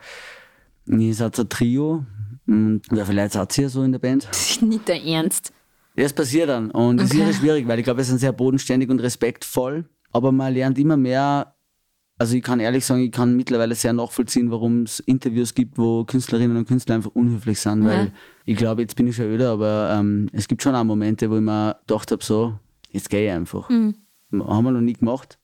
ihr 0.86 1.14
seid 1.14 1.38
ein 1.38 1.48
Trio 1.48 2.04
und 2.46 2.82
viele 2.88 3.22
Leute 3.22 3.34
seid 3.34 3.58
ihr 3.58 3.68
so 3.68 3.82
in 3.82 3.92
der 3.92 3.98
Band? 3.98 4.28
Nicht 4.60 4.88
der 4.88 5.02
Ernst. 5.04 5.52
Das 5.96 6.12
passiert 6.12 6.48
dann 6.48 6.70
und 6.70 7.00
ist 7.00 7.12
Okay. 7.12 7.22
irre 7.22 7.32
schwierig, 7.32 7.66
weil 7.68 7.78
ich 7.78 7.84
glaube, 7.84 7.98
wir 7.98 8.04
sind 8.04 8.18
sehr 8.18 8.32
bodenständig 8.32 8.90
und 8.90 9.00
respektvoll, 9.00 9.88
aber 10.12 10.30
man 10.32 10.52
lernt 10.54 10.78
immer 10.78 10.96
mehr, 10.96 11.54
also 12.18 12.36
ich 12.36 12.42
kann 12.42 12.60
ehrlich 12.60 12.84
sagen, 12.84 13.02
ich 13.02 13.12
kann 13.12 13.36
mittlerweile 13.36 13.74
sehr 13.74 13.92
nachvollziehen, 13.92 14.50
warum 14.50 14.82
es 14.82 15.00
Interviews 15.00 15.54
gibt, 15.54 15.78
wo 15.78 16.04
Künstlerinnen 16.04 16.56
und 16.56 16.66
Künstler 16.68 16.94
einfach 16.96 17.10
unhöflich 17.14 17.60
sind, 17.60 17.84
weil 17.84 18.06
Ja. 18.06 18.12
ich 18.44 18.56
glaube, 18.56 18.82
jetzt 18.82 18.96
bin 18.96 19.06
ich 19.06 19.16
schon 19.16 19.26
öder, 19.26 19.52
aber 19.52 19.96
ähm, 19.98 20.28
es 20.32 20.48
gibt 20.48 20.62
schon 20.62 20.74
auch 20.74 20.84
Momente, 20.84 21.30
wo 21.30 21.36
ich 21.36 21.42
mir 21.42 21.76
gedacht 21.86 22.10
habe, 22.12 22.22
so, 22.24 22.58
jetzt 22.90 23.10
gehe 23.10 23.26
ich 23.26 23.32
einfach. 23.32 23.68
Haben 23.70 23.94
wir 24.30 24.70
noch 24.72 24.80
nie 24.80 24.94
gemacht. 24.94 25.38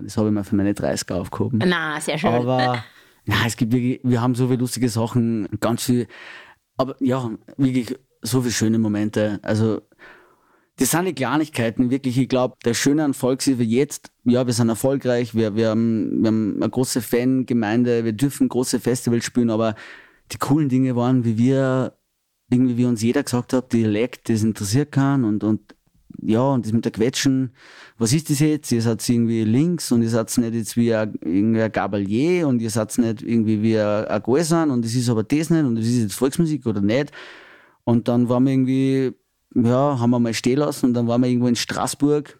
Das 0.00 0.16
habe 0.16 0.28
ich 0.28 0.34
mir 0.34 0.44
für 0.44 0.54
meine 0.54 0.72
30er 0.74 1.14
aufgehoben. 1.14 1.60
Na, 1.66 2.00
sehr 2.00 2.18
schön. 2.18 2.30
Aber 2.30 2.84
ja, 3.24 3.34
es 3.46 3.56
gibt 3.56 3.72
wirklich, 3.72 4.00
wir 4.04 4.20
haben 4.22 4.36
so 4.36 4.46
viele 4.46 4.60
lustige 4.60 4.88
Sachen, 4.88 5.48
ganz 5.60 5.82
viel, 5.84 6.06
aber 6.76 6.94
ja, 7.00 7.30
wirklich 7.56 7.96
so 8.22 8.40
viele 8.42 8.52
schöne 8.52 8.78
Momente. 8.78 9.38
Also 9.42 9.82
das 10.78 10.92
sind 10.92 11.06
die 11.06 11.14
Kleinigkeiten, 11.14 11.90
wirklich. 11.90 12.16
Ich 12.18 12.28
glaube, 12.28 12.56
der 12.64 12.72
Schöne 12.72 13.04
an 13.04 13.12
Volkshilfe 13.12 13.64
jetzt, 13.64 14.12
ja, 14.24 14.46
wir 14.46 14.54
sind 14.54 14.68
erfolgreich, 14.68 15.34
wir, 15.34 15.56
wir, 15.56 15.70
haben, 15.70 16.22
wir 16.22 16.28
haben 16.28 16.54
eine 16.56 16.70
große 16.70 17.02
Fangemeinde, 17.02 18.04
wir 18.04 18.12
dürfen 18.12 18.48
große 18.48 18.78
Festivals 18.78 19.24
spielen, 19.24 19.50
aber 19.50 19.74
die 20.30 20.38
coolen 20.38 20.68
Dinge 20.68 20.94
waren, 20.94 21.24
wie 21.24 21.36
wir, 21.36 21.94
irgendwie 22.48 22.76
wie 22.76 22.84
uns 22.84 23.02
jeder 23.02 23.24
gesagt 23.24 23.52
hat, 23.52 23.72
Dialekt, 23.72 24.28
das 24.28 24.44
interessiert 24.44 24.92
keinen 24.92 25.24
und, 25.24 25.42
und 25.42 25.74
ja, 26.22 26.42
und 26.42 26.64
das 26.64 26.72
mit 26.72 26.84
der 26.84 26.92
Quetschen, 26.92 27.52
was 27.98 28.12
ist 28.12 28.30
das 28.30 28.38
jetzt? 28.38 28.70
Ihr 28.70 28.80
seid 28.82 29.06
irgendwie 29.08 29.44
links 29.44 29.90
und 29.90 30.02
ihr 30.02 30.08
seid 30.08 30.36
nicht 30.38 30.54
jetzt 30.54 30.76
wie 30.76 30.94
ein, 30.94 31.18
irgendwie 31.22 31.62
ein 31.62 31.72
Gabalier 31.72 32.46
und 32.46 32.62
ihr 32.62 32.70
seid 32.70 32.96
nicht 32.98 33.22
irgendwie 33.22 33.62
wie 33.62 33.78
ein, 33.78 34.22
Gäusan 34.22 34.70
und 34.70 34.84
das 34.84 34.94
ist 34.94 35.08
aber 35.08 35.24
das 35.24 35.50
nicht 35.50 35.64
und 35.64 35.74
das 35.74 35.86
ist 35.86 36.02
jetzt 36.02 36.14
Volksmusik 36.14 36.66
oder 36.66 36.80
nicht. 36.80 37.10
Und 37.84 38.08
dann 38.08 38.28
waren 38.28 38.44
wir 38.44 38.52
irgendwie 38.52 39.14
ja, 39.54 39.98
haben 39.98 40.10
wir 40.10 40.18
mal 40.18 40.34
stehen 40.34 40.58
lassen 40.58 40.86
und 40.86 40.94
dann 40.94 41.06
waren 41.06 41.22
wir 41.22 41.28
irgendwo 41.28 41.48
in 41.48 41.56
Straßburg 41.56 42.38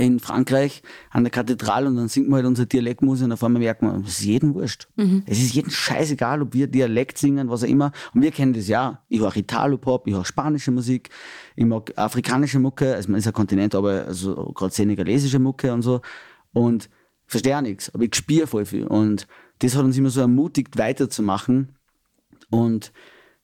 in 0.00 0.18
Frankreich 0.18 0.82
an 1.10 1.24
der 1.24 1.30
Kathedrale 1.30 1.86
und 1.86 1.96
dann 1.96 2.08
singt 2.08 2.28
man 2.28 2.38
halt 2.38 2.46
unser 2.46 2.64
Dialektmusik 2.64 3.26
und 3.26 3.32
auf 3.32 3.44
einmal 3.44 3.60
merkt 3.60 3.82
man, 3.82 4.00
es 4.02 4.20
ist 4.20 4.24
jedem 4.24 4.54
wurscht. 4.54 4.88
Mhm. 4.96 5.22
Es 5.26 5.38
ist 5.38 5.54
jedem 5.54 5.70
scheißegal, 5.70 6.40
ob 6.40 6.54
wir 6.54 6.66
Dialekt 6.68 7.18
singen, 7.18 7.50
was 7.50 7.62
auch 7.62 7.68
immer. 7.68 7.92
Und 8.14 8.22
wir 8.22 8.30
kennen 8.30 8.54
das 8.54 8.66
ja. 8.66 9.04
Ich 9.08 9.20
höre 9.20 9.36
Italo-Pop, 9.36 10.06
ich 10.06 10.14
höre 10.14 10.24
spanische 10.24 10.70
Musik, 10.70 11.10
ich 11.54 11.66
mag 11.66 11.92
afrikanische 11.96 12.58
Mucke, 12.58 12.94
also 12.94 13.10
man 13.10 13.18
ist 13.18 13.26
ein 13.26 13.34
Kontinent, 13.34 13.74
aber 13.74 14.06
also 14.06 14.52
gerade 14.54 14.72
senegalesische 14.72 15.38
Mucke 15.38 15.72
und 15.72 15.82
so. 15.82 16.00
Und 16.52 16.88
verstehe 17.26 17.56
auch 17.56 17.62
nichts, 17.62 17.94
aber 17.94 18.04
ich 18.04 18.14
spiele 18.14 18.46
voll 18.46 18.64
viel. 18.64 18.86
Und 18.86 19.26
das 19.58 19.76
hat 19.76 19.84
uns 19.84 19.98
immer 19.98 20.10
so 20.10 20.22
ermutigt, 20.22 20.78
weiterzumachen. 20.78 21.76
Und 22.48 22.92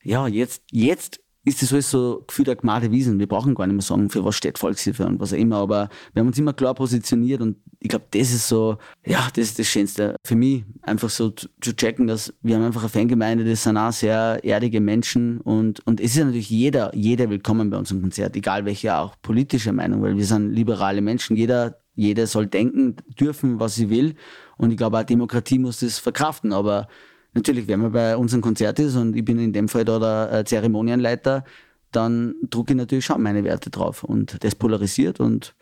ja, 0.02 0.26
jetzt, 0.26 0.62
jetzt 0.72 1.20
ist 1.46 1.62
das 1.62 1.72
alles 1.72 1.90
so 1.92 2.24
gefühlt 2.26 2.48
eine 2.48 2.56
gemade 2.56 2.90
Wiesen. 2.90 3.20
Wir 3.20 3.28
brauchen 3.28 3.54
gar 3.54 3.68
nicht 3.68 3.76
mehr 3.76 3.82
sagen, 3.82 4.10
für 4.10 4.24
was 4.24 4.34
steht 4.34 4.58
Volkshilfe 4.58 5.06
und 5.06 5.20
was 5.20 5.32
auch 5.32 5.38
immer, 5.38 5.58
aber 5.58 5.88
wir 6.12 6.20
haben 6.20 6.26
uns 6.26 6.38
immer 6.38 6.52
klar 6.52 6.74
positioniert 6.74 7.40
und 7.40 7.56
ich 7.78 7.88
glaube, 7.88 8.06
das 8.10 8.32
ist 8.32 8.48
so, 8.48 8.78
ja, 9.06 9.28
das 9.32 9.46
ist 9.46 9.58
das 9.60 9.68
Schönste. 9.68 10.16
Für 10.26 10.34
mich 10.34 10.64
einfach 10.82 11.08
so 11.08 11.30
zu, 11.30 11.48
checken, 11.76 12.08
dass 12.08 12.34
wir 12.42 12.56
haben 12.56 12.64
einfach 12.64 12.80
eine 12.80 12.88
Fangemeinde, 12.88 13.44
das 13.44 13.62
sind 13.62 13.76
auch 13.76 13.92
sehr 13.92 14.44
erdige 14.44 14.80
Menschen 14.80 15.40
und, 15.40 15.86
und 15.86 16.00
es 16.00 16.16
ist 16.16 16.24
natürlich 16.24 16.50
jeder, 16.50 16.92
jeder 16.96 17.30
willkommen 17.30 17.70
bei 17.70 17.78
unserem 17.78 18.02
Konzert, 18.02 18.34
egal 18.34 18.64
welche 18.64 18.96
auch 18.96 19.14
politische 19.22 19.72
Meinung, 19.72 20.02
weil 20.02 20.16
wir 20.16 20.26
sind 20.26 20.50
liberale 20.50 21.00
Menschen. 21.00 21.36
Jeder, 21.36 21.78
jeder 21.94 22.26
soll 22.26 22.48
denken 22.48 22.96
dürfen, 23.20 23.60
was 23.60 23.76
sie 23.76 23.88
will 23.88 24.16
und 24.56 24.72
ich 24.72 24.76
glaube 24.76 24.98
auch 24.98 25.04
Demokratie 25.04 25.60
muss 25.60 25.78
das 25.78 26.00
verkraften, 26.00 26.52
aber 26.52 26.88
natürlich, 27.36 27.68
wenn 27.68 27.80
man 27.80 27.92
bei 27.92 28.16
unserem 28.16 28.42
Konzert 28.42 28.78
ist 28.78 28.96
und 28.96 29.14
ich 29.14 29.24
bin 29.24 29.38
in 29.38 29.52
dem 29.52 29.68
Fall 29.68 29.84
da 29.84 29.98
der 29.98 30.40
äh, 30.40 30.44
Zeremonienleiter, 30.44 31.44
dann 31.92 32.34
drucke 32.50 32.72
ich 32.72 32.76
natürlich 32.76 33.04
schon 33.04 33.22
meine 33.22 33.44
Werte 33.44 33.70
drauf 33.70 34.02
und 34.02 34.42
das 34.42 34.54
polarisiert 34.54 35.20
und, 35.20 35.54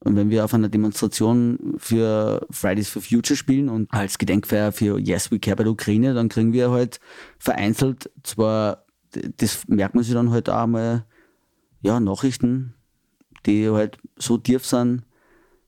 und 0.00 0.16
wenn 0.16 0.30
wir 0.30 0.44
auf 0.44 0.54
einer 0.54 0.68
Demonstration 0.68 1.74
für 1.76 2.46
Fridays 2.50 2.88
for 2.88 3.02
Future 3.02 3.36
spielen 3.36 3.68
und 3.68 3.92
als 3.92 4.18
Gedenkfeier 4.18 4.72
für 4.72 4.98
Yes, 4.98 5.30
we 5.30 5.38
care 5.38 5.56
bei 5.56 5.64
der 5.64 5.72
Ukraine, 5.72 6.14
dann 6.14 6.28
kriegen 6.28 6.52
wir 6.52 6.70
halt 6.70 7.00
vereinzelt 7.38 8.10
zwar, 8.22 8.84
das 9.36 9.68
merkt 9.68 9.94
man 9.94 10.04
sich 10.04 10.14
dann 10.14 10.30
halt 10.30 10.48
auch 10.48 10.66
mal, 10.66 11.04
ja, 11.82 12.00
Nachrichten, 12.00 12.74
die 13.46 13.68
halt 13.68 13.98
so 14.16 14.38
tief 14.38 14.64
sind, 14.64 15.02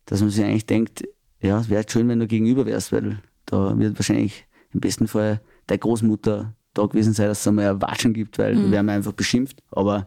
dass 0.07 0.21
man 0.21 0.31
sich 0.31 0.45
eigentlich 0.45 0.67
denkt, 0.67 1.05
ja, 1.41 1.61
es 1.61 1.69
wäre 1.69 1.85
schön, 1.87 2.09
wenn 2.09 2.21
du 2.21 2.27
gegenüber 2.27 2.65
wärst, 2.65 2.93
weil 2.93 3.19
da 3.45 3.79
wird 3.79 3.99
wahrscheinlich 3.99 4.46
im 4.77 4.81
besten 4.81 5.09
Fall 5.09 5.41
der 5.69 5.79
Großmutter 5.79 6.55
da 6.75 6.87
gewesen 6.87 7.15
sein, 7.15 7.29
dass 7.29 7.41
es 7.41 7.49
einmal 7.49 7.71
ein 7.71 7.83
Watschen 7.83 8.13
gibt, 8.13 8.39
weil 8.39 8.55
mhm. 8.55 8.65
wir 8.65 8.71
werden 8.73 8.91
einfach 8.91 9.13
beschimpft. 9.13 9.63
Aber 9.71 10.07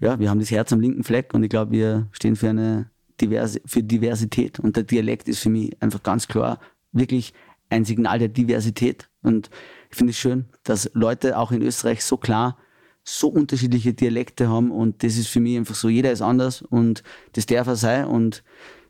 ja, 0.00 0.18
wir 0.18 0.28
haben 0.28 0.40
das 0.40 0.50
Herz 0.50 0.72
am 0.72 0.80
linken 0.80 1.04
Fleck 1.04 1.32
und 1.32 1.44
ich 1.44 1.50
glaube, 1.50 1.70
wir 1.70 2.08
stehen 2.12 2.34
für 2.34 2.48
eine 2.48 2.90
Diverse, 3.20 3.60
für 3.64 3.82
Diversität. 3.82 4.58
Und 4.58 4.76
der 4.76 4.82
Dialekt 4.82 5.28
ist 5.28 5.38
für 5.38 5.50
mich 5.50 5.80
einfach 5.80 6.02
ganz 6.02 6.26
klar 6.26 6.58
wirklich 6.90 7.32
ein 7.68 7.84
Signal 7.84 8.18
der 8.18 8.28
Diversität. 8.28 9.08
Und 9.22 9.48
ich 9.90 9.96
finde 9.96 10.10
es 10.10 10.16
schön, 10.16 10.46
dass 10.64 10.90
Leute 10.94 11.38
auch 11.38 11.52
in 11.52 11.62
Österreich 11.62 12.04
so 12.04 12.16
klar 12.16 12.58
so 13.04 13.28
unterschiedliche 13.28 13.94
Dialekte 13.94 14.48
haben 14.48 14.70
und 14.70 15.02
das 15.02 15.16
ist 15.16 15.28
für 15.28 15.40
mich 15.40 15.56
einfach 15.56 15.74
so, 15.74 15.88
jeder 15.88 16.12
ist 16.12 16.20
anders 16.20 16.60
und 16.60 17.02
das 17.32 17.46
darf 17.46 17.66
er 17.66 17.76
sein 17.76 18.04
und 18.04 18.42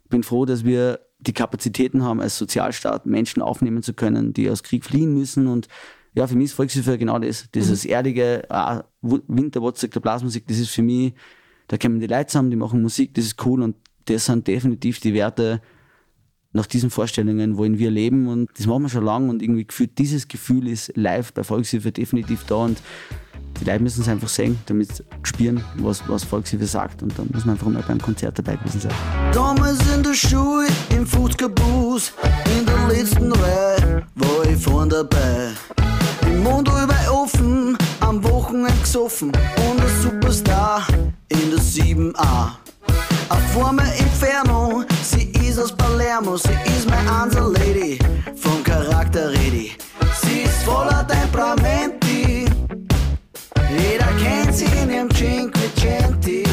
ich 0.05 0.11
bin 0.11 0.25
froh, 0.25 0.45
dass 0.45 0.65
wir 0.65 0.99
die 1.21 1.33
Kapazitäten 1.33 2.03
haben, 2.03 2.21
als 2.21 2.39
Sozialstaat 2.39 3.07
Menschen 3.07 3.43
aufnehmen 3.43 3.83
zu 3.83 3.93
können, 3.93 4.33
die 4.33 4.51
aus 4.51 4.63
Krieg 4.63 4.85
fliehen 4.85 5.15
müssen. 5.15 5.47
Und 5.47 5.69
ja, 6.15 6.27
für 6.27 6.37
mich 6.37 6.47
ist 6.47 6.55
Volkshilfe 6.55 6.99
genau 6.99 7.19
das. 7.19 7.51
Dieses 7.55 7.85
mhm. 7.85 7.91
erdige 7.91 8.51
ah, 8.51 8.85
Winterwurzig 9.03 9.91
der 9.93 10.01
Blasmusik, 10.01 10.47
das 10.47 10.59
ist 10.59 10.71
für 10.71 10.83
mich, 10.83 11.15
da 11.69 11.77
kommen 11.77 12.01
die 12.01 12.07
Leute 12.07 12.27
zusammen, 12.27 12.51
die 12.51 12.57
machen 12.57 12.83
Musik, 12.83 13.15
das 13.15 13.27
ist 13.27 13.45
cool 13.45 13.63
und 13.63 13.77
das 14.07 14.25
sind 14.25 14.47
definitiv 14.47 14.99
die 15.01 15.15
Werte, 15.15 15.61
nach 16.53 16.67
diesen 16.67 16.91
Vorstellungen 16.91 17.57
wollen 17.57 17.79
wir 17.79 17.91
leben 17.91 18.27
und 18.27 18.51
das 18.57 18.67
machen 18.67 18.83
wir 18.83 18.89
schon 18.89 19.05
lange 19.05 19.31
und 19.31 19.41
irgendwie 19.43 19.67
gefühlt, 19.67 19.97
dieses 19.99 20.27
Gefühl 20.27 20.67
ist 20.67 20.93
live 20.97 21.33
bei 21.33 21.45
Volkshilfe 21.45 21.93
definitiv 21.93 22.45
da 22.45 22.57
und 22.57 22.83
die 23.61 23.65
Leute 23.65 23.83
müssen 23.83 24.03
es 24.03 24.09
einfach 24.09 24.29
sehen, 24.29 24.59
damit 24.67 24.97
sie 24.97 25.05
spüren, 25.23 25.63
was, 25.77 26.09
was 26.09 26.25
Volkshilfe 26.25 26.67
sagt. 26.67 27.03
Und 27.03 27.19
dann 27.19 27.29
muss 27.33 27.45
man 27.45 27.57
einfach 27.57 27.69
mal 27.69 27.85
beim 27.87 28.01
Konzert 28.01 28.39
dabei 28.39 28.57
gewesen 28.57 28.81
sein. 28.81 28.93
In 30.11 30.17
der 30.17 30.29
Schule, 30.29 30.67
im 30.89 31.07
Fußgabus, 31.07 32.13
in 32.59 32.67
der 32.67 32.89
letzten 32.89 33.31
Reihe, 33.31 34.05
war 34.17 34.45
ich 34.45 34.61
vorn 34.61 34.89
dabei. 34.89 35.53
Im 36.27 36.43
Mund 36.43 36.67
über 36.67 36.97
offen, 37.13 37.79
am 38.01 38.21
Wochenende 38.25 38.73
gesoffen 38.83 39.29
und 39.29 39.81
ein 39.81 40.03
Superstar 40.03 40.85
in 41.29 41.51
der 41.51 41.61
7a. 41.61 42.57
Eine 43.29 43.49
Formel 43.53 43.87
Inferno, 44.01 44.83
sie 45.01 45.31
ist 45.47 45.61
aus 45.61 45.71
Palermo, 45.77 46.37
sie 46.37 46.59
ist 46.77 46.91
meine 46.91 47.09
Ansel 47.09 47.53
Lady, 47.53 47.97
vom 48.35 48.65
Charakter 48.65 49.31
ready. 49.31 49.77
Sie 50.23 50.41
ist 50.43 50.65
voller 50.65 51.07
Temperamenti 51.07 52.51
jeder 53.79 54.07
kennt 54.19 54.55
sie 54.55 54.65
in 54.83 54.91
ihrem 54.91 55.11
Cinquecenti. 55.11 56.50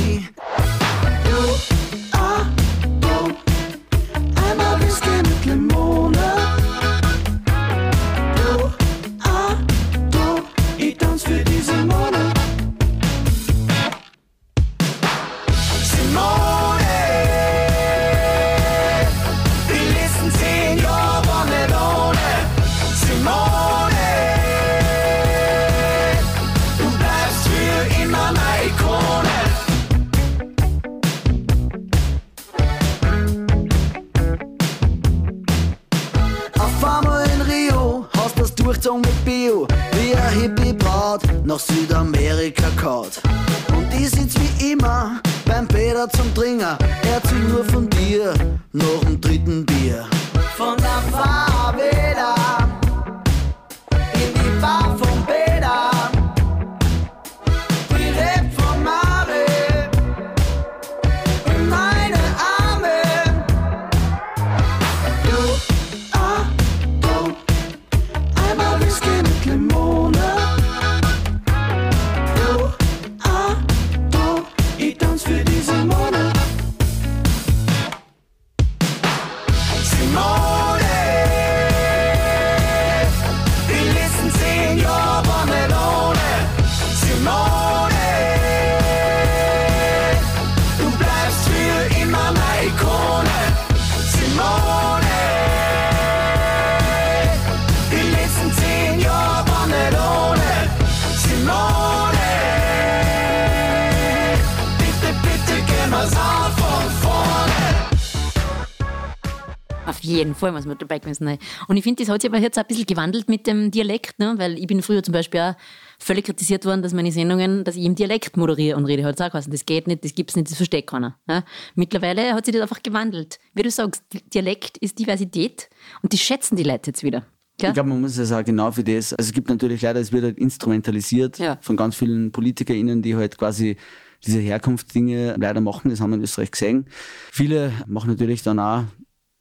Jeden 110.08 110.36
Fall 110.36 110.52
muss 110.52 110.66
man 110.66 110.78
dabei 110.78 111.00
gewesen 111.00 111.26
sein. 111.26 111.38
Und 111.68 111.78
ich 111.78 111.84
finde, 111.84 112.04
das 112.04 112.12
hat 112.14 112.22
sich 112.22 112.30
aber 112.32 112.40
jetzt 112.40 112.58
auch 112.58 112.64
ein 112.64 112.68
bisschen 112.68 112.86
gewandelt 112.86 113.30
mit 113.30 113.48
dem 113.48 113.72
Dialekt, 113.72 114.20
ne? 114.20 114.36
weil 114.38 114.58
ich 114.58 114.68
bin 114.68 114.82
früher 114.82 115.04
zum 115.04 115.14
Beispiel 115.14 115.40
auch 115.40 115.54
völlig 116.00 116.26
kritisiert 116.26 116.66
worden, 116.66 116.82
dass 116.82 116.94
meine 116.94 117.12
Sendungen, 117.12 117.64
dass 117.64 117.76
ich 117.76 117.84
im 117.84 117.96
Dialekt 117.96 118.38
moderiere 118.38 118.78
und 118.78 118.86
rede. 118.86 119.04
Hat 119.04 119.22
auch 119.22 119.30
geheißen, 119.32 119.52
das 119.52 119.66
geht 119.66 119.88
nicht, 119.88 120.04
das 120.04 120.14
gibt's 120.14 120.36
nicht, 120.36 120.50
das 120.50 120.58
versteht 120.58 120.88
keiner. 120.88 121.18
Ja? 121.28 121.44
Mittlerweile 121.76 122.34
hat 122.34 122.46
sich 122.46 122.54
das 122.54 122.62
einfach 122.62 122.82
gewandelt. 122.84 123.40
Wie 123.54 123.64
du 123.64 123.72
sagst, 123.72 124.04
Dialekt 124.34 124.78
ist 124.78 125.00
Diversität 125.00 125.70
und 126.02 126.14
die 126.14 126.18
schätzen 126.18 126.56
die 126.56 126.64
Leute 126.64 126.92
jetzt 126.92 127.04
wieder. 127.04 127.26
Gell? 127.60 127.70
Ich 127.70 127.74
glaube, 127.74 127.90
man 127.90 128.02
muss 128.02 128.18
ja 128.18 128.26
sagen, 128.26 128.46
genau 128.46 128.72
für 128.72 128.84
das. 128.84 129.14
Also 129.14 129.30
es 129.30 129.34
gibt 129.34 129.50
natürlich 129.50 129.82
leider, 129.82 130.00
es 130.00 130.12
wird 130.12 130.24
halt 130.24 130.38
instrumentalisiert 130.38 131.40
Ja. 131.40 131.58
von 131.62 131.76
ganz 131.76 131.96
vielen 131.96 132.32
PolitikerInnen, 132.32 133.02
die 133.02 133.16
halt 133.16 133.38
quasi 133.38 133.78
diese 134.26 134.40
Herkunftsdinge 134.40 135.36
leider 135.40 135.62
machen. 135.62 135.90
Das 135.90 136.00
haben 136.00 136.12
wir 136.12 136.18
in 136.18 136.24
Österreich 136.24 136.52
gesehen. 136.52 136.86
Viele 137.32 137.72
machen 137.88 138.10
natürlich 138.12 138.44
dann 138.44 138.60
auch 138.60 138.84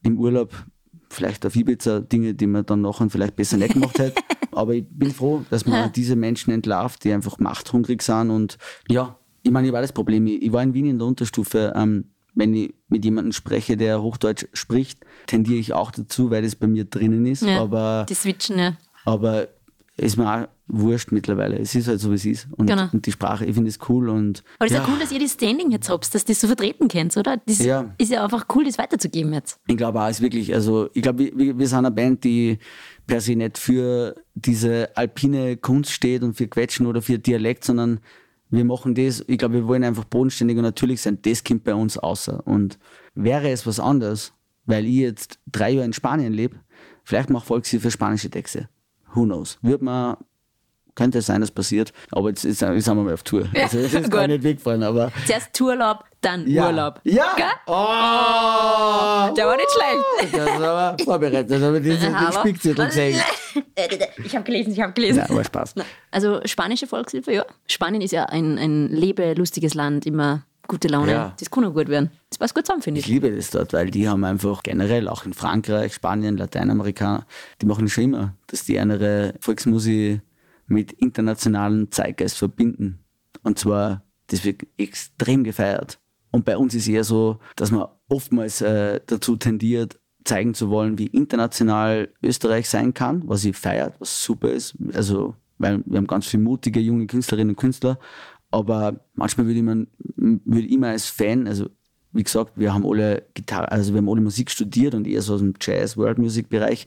im 0.07 0.19
Urlaub 0.19 0.53
vielleicht 1.11 1.47
auf 1.47 1.55
Ibiza 1.57 2.01
Dinge, 2.01 2.35
die 2.35 2.47
man 2.47 2.66
dann 2.66 2.81
nachher 2.81 3.09
vielleicht 3.11 3.37
besser 3.37 3.57
nicht 3.57 3.75
gemacht 3.75 3.99
hätte. 3.99 4.21
Aber 4.53 4.75
ich 4.75 4.85
bin 4.88 5.11
froh, 5.11 5.45
dass 5.51 5.66
man 5.66 5.92
diese 5.92 6.16
Menschen 6.16 6.53
entlarvt, 6.53 7.05
die 7.05 7.12
einfach 7.12 7.38
machthungrig 7.38 8.03
sind. 8.03 8.31
Und 8.31 8.57
ja, 8.88 9.19
ich 9.42 9.51
meine, 9.51 9.66
ich 9.66 9.73
war 9.73 9.83
das 9.83 9.92
Problem. 9.92 10.27
Ich 10.27 10.53
war 10.53 10.62
in 10.62 10.73
Wien 10.75 10.87
in 10.87 10.99
der 10.99 11.07
Unterstufe. 11.07 11.73
Ähm, 11.77 12.07
wenn 12.35 12.55
ich 12.55 12.75
mit 12.88 13.05
jemandem 13.05 13.33
spreche, 13.33 13.77
der 13.77 14.03
Hochdeutsch 14.03 14.47
spricht, 14.53 15.01
tendiere 15.27 15.59
ich 15.59 15.73
auch 15.73 15.90
dazu, 15.90 16.31
weil 16.31 16.42
das 16.42 16.55
bei 16.55 16.66
mir 16.66 16.85
drinnen 16.85 17.27
ist. 17.27 17.42
Ja, 17.42 17.61
Aber 17.61 18.07
die 18.09 18.14
switchen, 18.14 18.59
ja. 18.59 18.77
aber 19.05 19.49
ist 19.97 20.17
mir 20.17 20.31
auch 20.45 20.49
wurscht 20.69 21.13
mittlerweile. 21.13 21.59
Es 21.59 21.75
ist 21.75 21.87
halt 21.89 22.01
so, 22.01 22.11
wie 22.11 22.17
es 22.17 22.25
ist. 22.27 22.49
Und, 22.57 22.67
Genau. 22.67 22.89
und 22.93 23.07
die 23.07 23.13
Sprache, 23.13 23.47
ich 23.47 23.55
finde 23.55 23.69
es 23.71 23.79
cool. 23.89 24.09
Und 24.09 24.43
Aber 24.59 24.67
es 24.67 24.73
ist 24.73 24.77
ja, 24.79 24.83
ja 24.85 24.89
cool, 24.93 24.99
dass 24.99 25.13
ihr 25.13 25.21
das 25.21 25.33
Standing 25.33 25.71
jetzt 25.71 25.89
habt, 25.89 26.13
dass 26.13 26.23
ihr 26.23 26.27
das 26.27 26.41
so 26.41 26.49
vertreten 26.49 26.89
könnt, 26.89 27.17
oder? 27.17 27.37
Das 27.47 27.61
Ja. 27.61 27.95
ist 27.99 28.11
ja 28.11 28.23
einfach 28.25 28.47
cool, 28.55 28.65
das 28.65 28.77
weiterzugeben 28.77 29.33
jetzt. 29.33 29.59
ich 29.69 29.77
glaube 29.77 30.01
auch, 30.03 30.09
ist 30.11 30.21
wirklich, 30.21 30.53
also 30.53 30.89
ich 30.93 31.03
glaube, 31.03 31.31
wir, 31.35 31.59
wir 31.59 31.67
sind 31.69 31.79
eine 31.79 31.91
Band, 31.93 32.25
die 32.25 32.59
per 33.07 33.21
se 33.21 33.37
nicht 33.37 33.59
für 33.59 34.17
diese 34.35 34.95
alpine 34.97 35.57
Kunst 35.57 35.93
steht 35.93 36.23
und 36.23 36.35
für 36.35 36.49
Quetschen 36.49 36.87
oder 36.87 37.01
für 37.01 37.19
Dialekt, 37.19 37.65
sondern 37.65 38.01
wir 38.51 38.65
machen 38.65 38.95
das, 38.95 39.25
ich 39.27 39.39
glaube, 39.39 39.55
wir 39.55 39.67
wollen 39.67 39.85
einfach 39.85 40.05
bodenständig 40.05 40.57
und 40.57 40.63
natürlich 40.65 41.01
sein, 41.01 41.19
das 41.23 41.43
kommt 41.45 41.65
bei 41.65 41.75
uns 41.75 41.97
außer. 41.97 42.47
Und 42.47 42.79
wäre 43.15 43.49
es 43.51 43.67
was 43.67 43.81
anderes, 43.81 44.33
weil 44.67 44.85
ich 44.85 44.97
jetzt 44.97 45.39
drei 45.51 45.71
Jahre 45.71 45.87
in 45.87 45.93
Spanien 45.93 46.33
lebe, 46.33 46.57
vielleicht 47.05 47.31
mache 47.31 47.47
Volkshilfe 47.47 47.91
spanische 47.91 48.31
Texte. 48.31 48.69
Who 49.14 49.25
knows? 49.25 49.59
Wird 49.62 49.83
man, 49.83 50.16
könnte 50.95 51.19
es 51.19 51.27
sein, 51.27 51.40
dass 51.40 51.51
passiert, 51.51 51.92
aber 52.12 52.29
jetzt, 52.31 52.45
ist, 52.45 52.61
jetzt 52.62 52.85
sind 52.85 52.97
wir 52.97 53.03
mal 53.05 53.14
auf 53.14 53.23
Tour. 53.23 53.49
Also 53.55 53.81
das 53.83 53.92
ist 53.95 54.11
gar 54.11 54.27
nicht 54.27 54.42
wegfahren, 54.42 54.83
aber 54.83 55.11
Zuerst 55.27 55.61
Urlaub, 55.61 56.05
dann 56.21 56.47
ja. 56.49 56.66
Urlaub. 56.66 57.01
Ja! 57.05 57.35
Gell? 57.37 57.45
Oh! 57.66 59.35
Der 59.35 59.47
war 59.47 59.57
nicht 59.57 59.71
schlecht. 59.71 60.35
Das 60.35 60.49
ist 60.57 60.62
aber 60.62 60.97
vorbereitet, 61.05 61.51
das 61.51 61.62
ich 61.77 61.83
diesen 61.83 62.01
den 62.01 62.14
Aber- 62.14 62.40
Spickzettel 62.40 62.87
gesehen. 62.87 63.21
Ich 64.25 64.35
habe 64.35 64.45
gelesen, 64.45 64.73
ich 64.73 64.81
habe 64.81 64.92
gelesen. 64.92 65.19
Ja, 65.19 65.31
aber 65.31 65.45
Spaß. 65.45 65.75
Also 66.11 66.40
spanische 66.45 66.87
Volkshilfe, 66.87 67.33
ja. 67.33 67.45
Spanien 67.66 68.03
ist 68.03 68.11
ja 68.11 68.25
ein, 68.25 68.59
ein 68.59 68.88
lebelustiges 68.88 69.73
Land, 69.75 70.05
immer 70.05 70.42
gute 70.67 70.89
Laune. 70.89 71.13
Ja. 71.13 71.35
Das 71.39 71.51
kann 71.51 71.65
auch 71.65 71.75
gut 71.75 71.89
werden. 71.89 72.11
Das 72.31 72.39
passt 72.39 72.55
gut 72.55 72.67
zusammen, 72.67 72.83
finde 72.83 73.01
Ich 73.01 73.07
ich. 73.07 73.13
liebe 73.13 73.31
das 73.31 73.51
dort, 73.51 73.73
weil 73.73 73.91
die 73.91 74.09
haben 74.09 74.25
einfach 74.25 74.63
generell, 74.63 75.09
auch 75.09 75.25
in 75.25 75.33
Frankreich, 75.33 75.95
Spanien, 75.95 76.37
Lateinamerika, 76.37 77.27
die 77.61 77.67
machen 77.67 77.89
schon 77.89 78.05
immer, 78.05 78.35
dass 78.49 78.65
die 78.65 78.75
ihre 78.75 79.35
Volksmusik 79.41 80.21
mit 80.67 80.93
internationalen 80.93 81.91
Zeitgeist 81.91 82.39
verbinden. 82.39 83.01
Und 83.43 83.59
zwar, 83.59 84.03
das 84.29 84.45
wird 84.45 84.63
extrem 84.77 85.45
gefeiert. 85.45 85.99
Und 86.31 86.45
bei 86.45 86.57
uns 86.57 86.75
ist 86.75 86.89
eher 86.89 87.05
so, 87.05 87.39
dass 87.55 87.71
man 87.71 87.87
oftmals 88.09 88.61
äh, 88.61 89.01
dazu 89.07 89.37
tendiert, 89.37 89.99
zeigen 90.25 90.55
zu 90.55 90.71
wollen, 90.71 90.99
wie 90.99 91.07
international 91.07 92.09
Österreich 92.23 92.69
sein 92.69 92.93
kann, 92.93 93.23
was 93.27 93.43
sie 93.43 93.53
feiert, 93.53 93.95
was 94.01 94.23
super 94.25 94.51
ist. 94.51 94.75
Also, 94.93 95.37
weil 95.59 95.83
wir 95.87 95.99
haben 95.99 96.07
ganz 96.09 96.27
viele 96.27 96.43
mutige 96.43 96.81
junge 96.81 97.07
Künstlerinnen 97.07 97.51
und 97.51 97.57
Künstler. 97.57 97.99
Aber 98.57 99.01
manchmal 99.14 99.47
würde 99.49 99.62
man, 99.62 99.87
würde 100.16 100.66
ich 100.66 100.79
mir 100.79 100.88
als 100.88 101.05
Fan, 101.05 101.47
also 101.47 101.69
wie 102.12 102.23
gesagt, 102.23 102.53
wir 102.57 102.73
haben 102.73 102.87
alle 102.87 103.27
Gitarre, 103.35 103.71
also 103.71 103.92
wir 103.92 103.99
haben 103.99 104.09
alle 104.09 104.23
Musik 104.23 104.51
studiert 104.51 104.95
und 104.95 105.07
eher 105.07 105.21
so 105.21 105.35
aus 105.35 105.40
dem 105.40 105.53
Jazz, 105.61 105.99
World 105.99 106.16
Music 106.16 106.49
Bereich. 106.49 106.87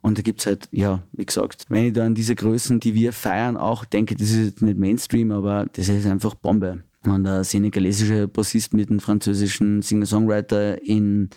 Und 0.00 0.16
da 0.16 0.22
gibt's 0.22 0.46
halt, 0.46 0.68
ja, 0.70 1.02
wie 1.10 1.26
gesagt, 1.26 1.64
wenn 1.70 1.86
ich 1.86 1.92
da 1.92 2.06
an 2.06 2.14
diese 2.14 2.36
Größen, 2.36 2.78
die 2.78 2.94
wir 2.94 3.12
feiern, 3.12 3.56
auch 3.56 3.84
denke, 3.84 4.14
das 4.14 4.30
ist 4.30 4.44
jetzt 4.44 4.62
nicht 4.62 4.78
Mainstream, 4.78 5.32
aber 5.32 5.66
das 5.72 5.88
ist 5.88 6.06
einfach 6.06 6.36
Bombe. 6.36 6.84
Und 7.04 7.24
der 7.24 7.42
senegalesische 7.42 8.28
Bassist 8.28 8.72
mit 8.72 8.88
einem 8.88 9.00
französischen 9.00 9.82
Singer-Songwriter 9.82 10.80
in 10.84 11.30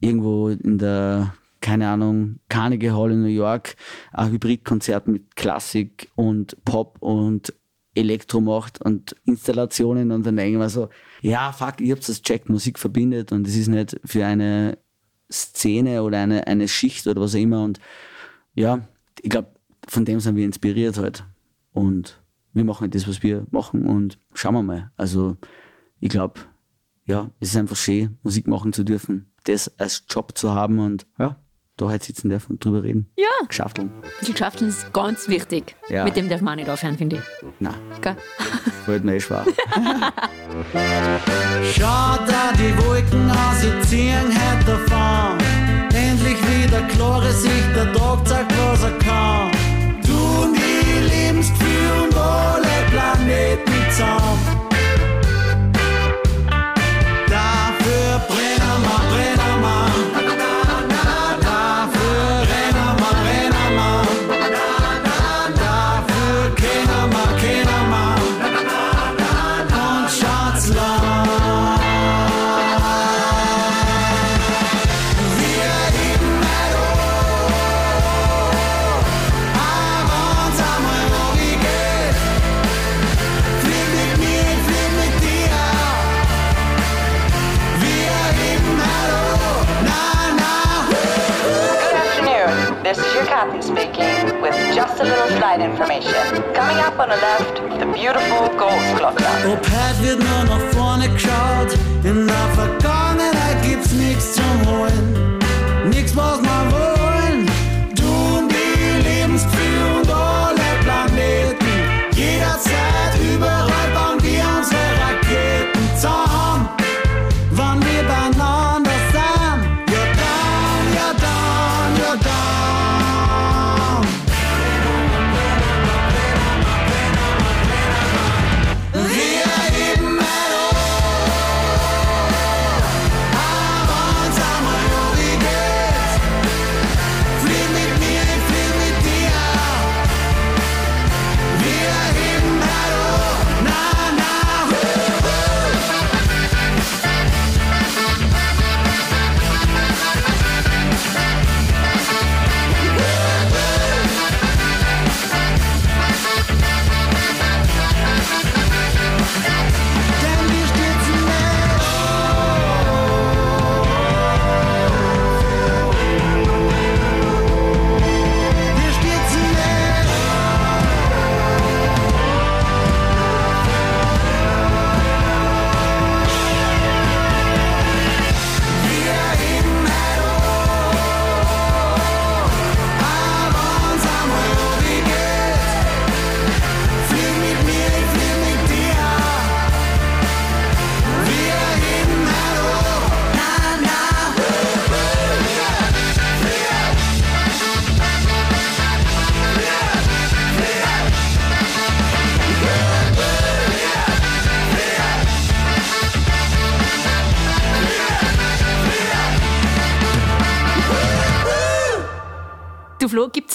irgendwo 0.00 0.50
in 0.50 0.76
der, 0.76 1.32
keine 1.62 1.88
Ahnung, 1.88 2.40
Carnegie 2.50 2.90
Hall 2.90 3.12
in 3.12 3.22
New 3.22 3.28
York, 3.28 3.76
ein 4.12 4.32
Hybridkonzert 4.32 5.08
mit 5.08 5.34
Klassik 5.34 6.10
und 6.14 6.62
Pop 6.66 6.98
und 7.00 7.54
Elektro 7.94 8.40
macht 8.40 8.80
und 8.80 9.14
Installationen 9.24 10.10
und 10.10 10.26
dann 10.26 10.36
denke 10.36 10.52
ich 10.52 10.58
mir 10.58 10.68
so, 10.68 10.88
ja, 11.20 11.52
fuck, 11.52 11.80
ich 11.80 11.90
hab's 11.90 12.06
das 12.06 12.22
checkt, 12.22 12.48
Musik 12.48 12.78
verbindet 12.78 13.32
und 13.32 13.46
es 13.46 13.56
ist 13.56 13.68
nicht 13.68 14.00
für 14.04 14.26
eine 14.26 14.78
Szene 15.30 16.02
oder 16.02 16.18
eine, 16.18 16.46
eine 16.46 16.68
Schicht 16.68 17.06
oder 17.06 17.20
was 17.20 17.34
auch 17.34 17.40
immer 17.40 17.62
und 17.62 17.80
ja, 18.54 18.86
ich 19.20 19.30
glaube, 19.30 19.48
von 19.88 20.04
dem 20.04 20.20
sind 20.20 20.36
wir 20.36 20.44
inspiriert 20.44 20.98
halt 20.98 21.24
und 21.72 22.20
wir 22.52 22.64
machen 22.64 22.90
das, 22.90 23.08
was 23.08 23.22
wir 23.22 23.46
machen 23.50 23.84
und 23.86 24.18
schauen 24.32 24.54
wir 24.54 24.62
mal. 24.62 24.92
Also 24.96 25.36
ich 26.00 26.08
glaube, 26.08 26.40
ja, 27.06 27.30
es 27.40 27.50
ist 27.50 27.56
einfach 27.56 27.76
schön, 27.76 28.18
Musik 28.22 28.46
machen 28.46 28.72
zu 28.72 28.84
dürfen, 28.84 29.32
das 29.44 29.78
als 29.78 30.04
Job 30.08 30.36
zu 30.36 30.54
haben 30.54 30.78
und 30.78 31.06
ja, 31.18 31.36
da 31.76 31.88
halt 31.88 32.04
sitzen 32.04 32.28
dürfen 32.28 32.52
und 32.52 32.64
drüber 32.64 32.82
reden. 32.82 33.10
Ja. 33.16 33.26
Bisschen 33.46 34.34
Geschäfteln 34.34 34.68
ist 34.68 34.92
ganz 34.92 35.28
wichtig. 35.28 35.76
Ja. 35.88 36.04
Mit 36.04 36.16
dem 36.16 36.28
darf 36.28 36.40
man 36.40 36.52
auch 36.54 36.56
nicht 36.56 36.70
aufhören, 36.70 36.96
finde 36.96 37.16
ich. 37.16 37.22
Na, 37.58 37.74
Gell? 38.00 38.16
wollte 38.86 39.06
mir 39.06 39.16
eh 39.16 39.20
schwer. 39.20 39.44
Schaut 41.74 42.28
da 42.28 42.52
die 42.54 42.76
Wolken 42.84 43.30
aus, 43.30 43.60
sie 43.60 43.80
ziehen 43.88 44.28
heute 44.28 44.64
davon. 44.66 45.38
Endlich 45.94 46.38
wieder 46.48 46.82
klare 46.88 47.32
Sicht, 47.32 47.74
der 47.74 47.92
Tag 47.92 48.26
zeigt, 48.26 48.52
was 48.56 48.82
er 48.84 48.98
kann. 48.98 49.50
Du 50.06 50.42
und 50.42 50.56
ich 50.56 51.10
Lebensgefühl 51.10 52.04
und 52.04 52.16
alle 52.16 52.68
Planeten 52.90 53.90
zusammen. 53.90 54.73
Coming 96.04 96.78
up 96.84 96.98
on 96.98 97.08
the 97.08 97.16
left, 97.16 97.54
the 97.80 97.86
beautiful 97.86 98.48
Goldglockner. 98.60 99.44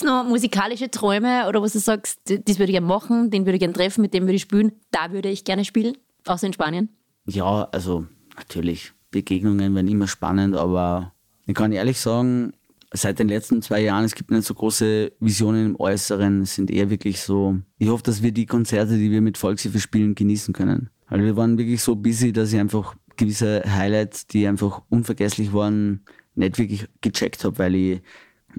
Noch 0.09 0.25
musikalische 0.25 0.91
Träume 0.91 1.47
oder 1.47 1.61
was 1.61 1.73
du 1.73 1.79
sagst, 1.79 2.19
das 2.25 2.59
würde 2.59 2.71
ich 2.71 2.71
gerne 2.71 2.87
machen, 2.87 3.29
den 3.29 3.45
würde 3.45 3.53
ich 3.53 3.59
gerne 3.59 3.73
treffen, 3.73 4.01
mit 4.01 4.13
dem 4.13 4.23
würde 4.23 4.35
ich 4.35 4.41
spielen, 4.41 4.73
da 4.91 5.11
würde 5.11 5.29
ich 5.29 5.45
gerne 5.45 5.63
spielen, 5.63 5.97
außer 6.25 6.47
in 6.47 6.53
Spanien? 6.53 6.89
Ja, 7.25 7.69
also 7.71 8.05
natürlich, 8.35 8.93
Begegnungen 9.11 9.75
werden 9.75 9.87
immer 9.87 10.07
spannend, 10.07 10.55
aber 10.55 11.13
ich 11.45 11.53
kann 11.53 11.71
ehrlich 11.71 11.99
sagen, 11.99 12.53
seit 12.91 13.19
den 13.19 13.27
letzten 13.27 13.61
zwei 13.61 13.81
Jahren, 13.81 14.03
es 14.03 14.15
gibt 14.15 14.31
nicht 14.31 14.45
so 14.45 14.53
große 14.53 15.11
Visionen 15.19 15.67
im 15.67 15.79
Äußeren, 15.79 16.41
es 16.41 16.55
sind 16.55 16.71
eher 16.71 16.89
wirklich 16.89 17.21
so, 17.21 17.59
ich 17.77 17.87
hoffe, 17.87 18.03
dass 18.03 18.23
wir 18.23 18.31
die 18.31 18.47
Konzerte, 18.47 18.97
die 18.97 19.11
wir 19.11 19.21
mit 19.21 19.37
Volkshilfe 19.37 19.79
spielen, 19.79 20.15
genießen 20.15 20.53
können. 20.53 20.89
Also 21.05 21.23
wir 21.23 21.35
waren 21.35 21.57
wirklich 21.57 21.81
so 21.81 21.95
busy, 21.95 22.33
dass 22.33 22.51
ich 22.51 22.59
einfach 22.59 22.95
gewisse 23.15 23.63
Highlights, 23.65 24.27
die 24.27 24.47
einfach 24.47 24.81
unvergesslich 24.89 25.53
waren, 25.53 26.01
nicht 26.35 26.57
wirklich 26.57 26.87
gecheckt 27.01 27.43
habe, 27.43 27.57
weil 27.59 27.75
ich 27.75 28.01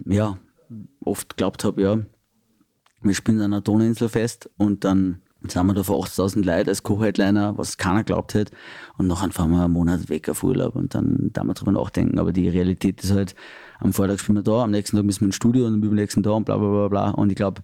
ja 0.07 0.39
oft 1.05 1.37
glaubt 1.37 1.65
habe, 1.65 1.83
ja, 1.83 1.99
wir 3.03 3.15
spielen 3.15 3.39
an 3.39 3.53
einer 3.53 3.61
Donauinsel 3.61 4.09
fest 4.09 4.51
und 4.57 4.85
dann 4.85 5.23
sind 5.49 5.67
wir 5.67 5.75
da 5.75 5.83
vor 5.83 6.05
80.000 6.05 6.45
Leuten 6.45 6.69
als 6.69 6.83
Co-Headliner, 6.83 7.57
was 7.57 7.79
keiner 7.79 8.05
glaubt 8.05 8.35
hat. 8.35 8.51
Und 8.99 9.07
nachher 9.07 9.31
fahren 9.31 9.51
wir 9.51 9.65
einen 9.65 9.73
Monat 9.73 10.11
weg 10.11 10.29
auf 10.29 10.43
Urlaub 10.43 10.77
und 10.77 10.95
dann 10.95 11.31
da 11.33 11.45
wir 11.45 11.55
drüber 11.55 11.73
nachdenken. 11.73 12.19
Aber 12.19 12.33
die 12.33 12.49
Realität 12.49 13.03
ist 13.03 13.13
halt, 13.13 13.35
am 13.79 13.95
Vortag 13.95 14.19
spielen 14.19 14.37
wir 14.37 14.43
da, 14.43 14.65
am 14.65 14.71
nächsten 14.71 14.97
Tag 14.97 15.07
müssen 15.07 15.21
wir 15.21 15.27
ins 15.27 15.37
Studio 15.37 15.67
und 15.67 15.75
am 15.75 15.83
übernächsten 15.83 16.23
da 16.23 16.33
und 16.33 16.45
bla 16.45 16.59
bla 16.59 16.69
bla 16.69 16.89
bla. 16.89 17.11
Und 17.13 17.31
ich 17.31 17.37
glaube, 17.37 17.63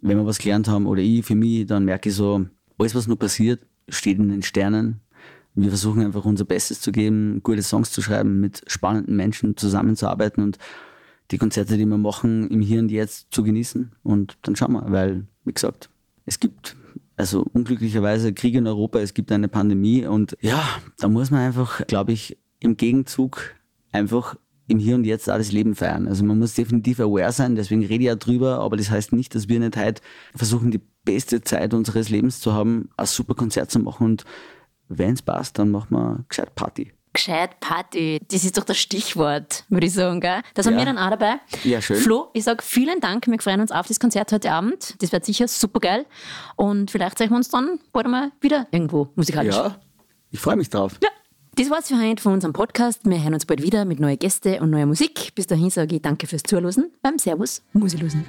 wenn 0.00 0.18
wir 0.18 0.26
was 0.26 0.38
gelernt 0.38 0.66
haben, 0.66 0.86
oder 0.86 1.00
ich 1.00 1.24
für 1.24 1.36
mich, 1.36 1.66
dann 1.66 1.84
merke 1.84 2.08
ich 2.08 2.16
so, 2.16 2.46
alles 2.78 2.94
was 2.96 3.06
nur 3.06 3.18
passiert, 3.18 3.64
steht 3.88 4.18
in 4.18 4.28
den 4.28 4.42
Sternen. 4.42 5.00
Wir 5.54 5.68
versuchen 5.68 6.02
einfach 6.02 6.24
unser 6.24 6.44
Bestes 6.44 6.80
zu 6.80 6.90
geben, 6.90 7.40
gute 7.44 7.62
Songs 7.62 7.92
zu 7.92 8.02
schreiben, 8.02 8.40
mit 8.40 8.62
spannenden 8.66 9.14
Menschen 9.14 9.56
zusammenzuarbeiten 9.56 10.42
und 10.42 10.58
die 11.30 11.38
Konzerte, 11.38 11.76
die 11.76 11.86
wir 11.86 11.98
machen, 11.98 12.48
im 12.48 12.60
Hier 12.60 12.80
und 12.80 12.90
Jetzt 12.90 13.28
zu 13.30 13.42
genießen. 13.42 13.92
Und 14.02 14.36
dann 14.42 14.56
schauen 14.56 14.72
wir, 14.72 14.90
weil, 14.90 15.26
wie 15.44 15.52
gesagt, 15.52 15.90
es 16.26 16.40
gibt 16.40 16.76
also 17.16 17.46
unglücklicherweise 17.52 18.32
Krieg 18.32 18.54
in 18.54 18.66
Europa, 18.66 18.98
es 18.98 19.14
gibt 19.14 19.30
eine 19.30 19.48
Pandemie 19.48 20.06
und 20.06 20.36
ja, 20.40 20.62
da 20.98 21.08
muss 21.08 21.30
man 21.30 21.40
einfach, 21.40 21.86
glaube 21.86 22.12
ich, 22.12 22.36
im 22.58 22.76
Gegenzug 22.76 23.54
einfach 23.92 24.36
im 24.66 24.78
Hier 24.78 24.94
und 24.94 25.04
Jetzt 25.04 25.30
auch 25.30 25.36
das 25.36 25.52
Leben 25.52 25.74
feiern. 25.74 26.08
Also 26.08 26.24
man 26.24 26.38
muss 26.38 26.54
definitiv 26.54 26.98
aware 26.98 27.32
sein, 27.32 27.54
deswegen 27.54 27.84
rede 27.84 28.02
ich 28.02 28.08
ja 28.08 28.16
drüber, 28.16 28.60
aber 28.60 28.76
das 28.76 28.90
heißt 28.90 29.12
nicht, 29.12 29.34
dass 29.34 29.48
wir 29.48 29.60
nicht 29.60 29.76
heute 29.76 30.02
versuchen, 30.34 30.70
die 30.70 30.80
beste 31.04 31.42
Zeit 31.42 31.74
unseres 31.74 32.08
Lebens 32.08 32.40
zu 32.40 32.52
haben, 32.52 32.88
ein 32.96 33.06
super 33.06 33.34
Konzert 33.34 33.70
zu 33.70 33.78
machen 33.78 34.04
und 34.04 34.24
wenn 34.88 35.14
es 35.14 35.22
passt, 35.22 35.58
dann 35.58 35.70
machen 35.70 35.94
wir 35.96 36.24
gescheit 36.28 36.54
Party. 36.54 36.92
Gescheit 37.14 37.58
Party, 37.60 38.20
das 38.30 38.44
ist 38.44 38.58
doch 38.58 38.64
das 38.64 38.76
Stichwort, 38.76 39.64
würde 39.70 39.86
ich 39.86 39.94
sagen, 39.94 40.20
gell? 40.20 40.42
Das 40.54 40.66
haben 40.66 40.74
Ja. 40.74 40.80
wir 40.80 40.84
dann 40.86 40.98
auch 40.98 41.10
dabei. 41.10 41.36
Ja, 41.62 41.80
schön. 41.80 41.96
Flo, 41.96 42.28
ich 42.34 42.44
sag 42.44 42.62
vielen 42.62 43.00
Dank, 43.00 43.26
wir 43.26 43.38
freuen 43.40 43.60
uns 43.60 43.70
auf 43.72 43.86
das 43.86 43.98
Konzert 43.98 44.30
heute 44.32 44.50
Abend. 44.50 45.00
Das 45.00 45.12
wird 45.12 45.24
sicher 45.24 45.48
super 45.48 45.80
geil. 45.80 46.06
Und 46.56 46.90
vielleicht 46.90 47.16
sehen 47.18 47.30
wir 47.30 47.36
uns 47.36 47.48
dann 47.48 47.78
bald 47.92 48.08
mal 48.08 48.32
wieder 48.40 48.66
irgendwo 48.72 49.08
musikalisch. 49.14 49.54
Ja, 49.56 49.76
ich 50.30 50.40
freue 50.40 50.56
mich 50.56 50.68
drauf. 50.68 50.96
Ja, 51.02 51.08
das 51.56 51.70
war's 51.70 51.86
für 51.88 51.96
heute 52.00 52.20
von 52.20 52.32
unserem 52.32 52.52
Podcast. 52.52 53.00
Wir 53.04 53.22
hören 53.22 53.34
uns 53.34 53.46
bald 53.46 53.62
wieder 53.62 53.84
mit 53.84 54.00
neuen 54.00 54.18
Gästen 54.18 54.58
und 54.60 54.70
neuer 54.70 54.86
Musik. 54.86 55.32
Bis 55.36 55.46
dahin 55.46 55.70
sage 55.70 55.94
ich 55.96 56.02
danke 56.02 56.26
fürs 56.26 56.42
Zuhören 56.42 56.90
beim 57.00 57.16
Servus 57.18 57.62
Musilosen. 57.72 58.24